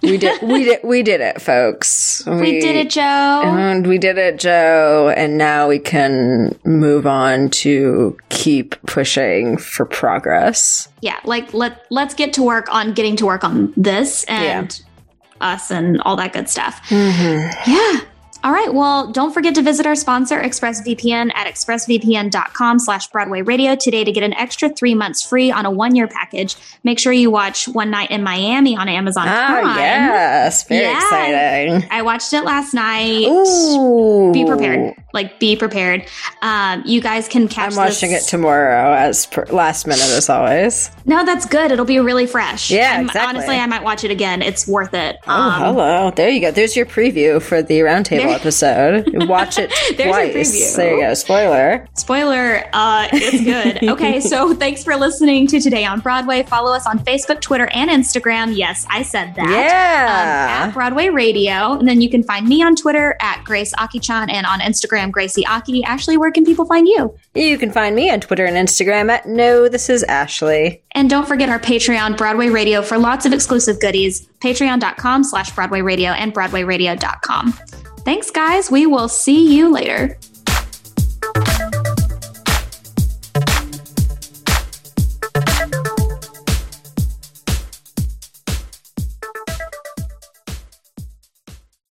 we 0.03 0.17
did 0.17 0.41
we 0.43 0.65
did 0.65 0.81
we 0.83 1.03
did 1.03 1.21
it, 1.21 1.43
folks. 1.43 2.25
We, 2.27 2.61
did 2.61 2.77
it, 2.77 2.89
Joe. 2.89 3.43
And 3.45 3.87
we 3.87 3.99
did 3.99 4.17
it, 4.17 4.39
Joe, 4.39 5.13
and 5.15 5.37
now 5.37 5.69
we 5.69 5.79
can 5.79 6.59
move 6.65 7.07
on 7.07 7.51
to 7.51 8.17
keep 8.31 8.81
pushing 8.87 9.59
for 9.59 9.85
progress. 9.85 10.89
yeah, 11.03 11.21
like 11.25 11.53
let 11.53 11.85
let's 11.91 12.15
get 12.15 12.33
to 12.35 12.43
work 12.43 12.73
on 12.73 12.95
getting 12.95 13.17
to 13.17 13.27
work 13.27 13.45
on 13.45 13.75
this 13.77 14.25
and 14.25 14.81
us 15.41 15.71
and 15.71 16.01
all 16.03 16.17
that 16.17 16.33
good 16.33 16.49
stuff. 16.49 16.81
Yeah. 16.91 18.01
All 18.45 18.53
right. 18.53 18.73
Well, 18.73 19.11
don't 19.11 19.33
forget 19.33 19.55
to 19.57 19.63
visit 19.63 19.87
our 19.87 19.97
sponsor, 19.97 20.39
ExpressVPN, 20.41 21.33
at 21.35 21.49
expressvpn.com 21.49 22.79
slash 22.79 23.09
Broadway 23.09 23.43
Radio 23.43 23.75
today 23.75 24.05
to 24.05 24.13
get 24.13 24.23
an 24.23 24.35
extra 24.35 24.69
three 24.69 24.95
months 24.95 25.27
free 25.27 25.51
on 25.51 25.67
a 25.67 25.71
one-year 25.71 26.07
package. 26.07 26.55
Make 26.85 27.01
sure 27.01 27.13
you 27.13 27.31
watch 27.31 27.67
One 27.67 27.91
Night 27.91 28.11
in 28.13 28.23
Miami 28.23 28.77
on 28.77 28.89
Amazon 28.89 29.25
Ah, 29.27 29.47
Prime. 29.63 29.77
yes, 29.77 30.63
very 30.65 30.83
Yeah. 30.85 30.97
exciting. 30.97 31.89
I 31.91 32.03
watched 32.03 32.33
it 32.35 32.43
last 32.45 32.73
night. 32.73 33.25
Ooh, 33.27 34.31
Be 34.33 34.45
prepared. 34.45 34.95
Like, 35.17 35.41
be 35.41 35.57
prepared. 35.57 36.07
Um, 36.43 36.83
you 36.87 37.01
guys 37.01 37.27
can 37.27 37.49
catch 37.49 37.73
I'm 37.73 37.77
watching 37.77 38.13
this- 38.13 38.27
it 38.27 38.31
tomorrow, 38.31 38.93
as 38.93 39.27
per, 39.27 39.45
last 39.47 39.87
minute 39.87 40.05
as 40.11 40.29
always. 40.29 40.91
No, 41.07 41.25
that's 41.25 41.47
good. 41.47 41.73
It'll 41.73 41.85
be 41.85 41.99
really 41.99 42.27
fresh. 42.27 42.71
Yeah, 42.71 43.01
exactly. 43.01 43.21
Honestly, 43.21 43.57
I 43.57 43.67
might 43.67 43.83
watch 43.83 44.05
it 44.05 44.11
again. 44.11 44.43
It's 44.43 44.69
worth 44.69 44.95
it. 44.95 45.17
Oh, 45.27 45.33
Um, 45.33 45.53
hello. 45.61 46.11
There 46.15 46.29
you 46.29 46.41
go. 46.41 46.51
There's 46.51 46.77
your 46.77 46.87
preview 46.87 47.41
for 47.43 47.63
the 47.63 47.81
roundtable 47.81 48.33
episode. 48.35 49.27
Watch 49.29 49.59
it 49.59 49.73
There's 49.97 50.11
twice. 50.11 50.35
preview. 50.35 50.77
There 50.77 50.95
you 50.97 51.01
go. 51.03 51.15
Spoiler. 51.15 51.89
Spoiler, 51.95 52.65
uh, 52.73 53.09
it's 53.13 53.43
good. 53.45 53.89
okay, 53.91 54.21
so 54.21 54.55
thanks 54.55 54.85
for 54.85 54.97
listening 54.97 55.47
to 55.49 55.61
Today 55.61 55.85
on 55.85 56.01
Broadway. 56.01 56.43
Follow 56.43 56.73
us 56.73 56.87
on 56.87 56.99
Facebook, 56.99 57.41
Twitter, 57.41 57.69
and 57.73 57.89
Instagram. 57.91 58.57
Yes, 58.57 58.87
I 58.91 59.03
said 59.03 59.35
that. 59.37 59.47
Um, 59.47 59.51
Yeah. 59.53 60.65
at 60.67 60.75
Broadway 60.75 61.09
Radio. 61.09 61.73
And 61.79 61.89
then 61.89 62.01
you 62.01 62.11
can 62.11 62.23
find 62.23 62.47
me 62.47 62.63
on 62.63 62.77
Twitter 62.77 63.17
at 63.21 63.43
Grace 63.45 63.73
Akichan 63.75 64.31
and 64.31 64.45
on 64.47 64.61
Instagram 64.61 65.06
Instagram, 65.07 65.13
Gracie 65.13 65.47
Aki. 65.47 65.85
Ashley, 65.85 66.17
where 66.17 66.31
can 66.31 66.45
people 66.45 66.65
find 66.65 66.87
you? 66.87 67.15
You 67.35 67.59
can 67.59 67.71
find 67.71 67.95
me 67.95 68.11
on 68.11 68.21
Twitter 68.21 68.45
and 68.45 68.57
Instagram 68.57 69.11
at 69.11 69.27
No, 69.27 69.69
this 69.69 69.89
is 69.89 70.03
Ashley. 70.05 70.83
And 70.93 71.11
don't 71.11 71.27
forget 71.27 71.49
our 71.49 71.59
Patreon, 71.59 72.17
Broadway 72.17 72.49
Radio, 72.49 72.83
for 72.83 72.99
lots 72.99 73.27
of 73.27 73.33
exclusive 73.33 73.81
goodies. 73.81 74.27
Patreon.com 74.41 75.25
slash 75.25 75.55
Broadway 75.55 75.83
Radio 75.83 76.11
and 76.11 76.35
BroadwayRadio.com. 76.35 77.53
Thanks, 78.05 78.31
guys. 78.31 78.71
We 78.71 78.87
will 78.87 79.09
see 79.09 79.55
you 79.55 79.73
later. 79.73 80.17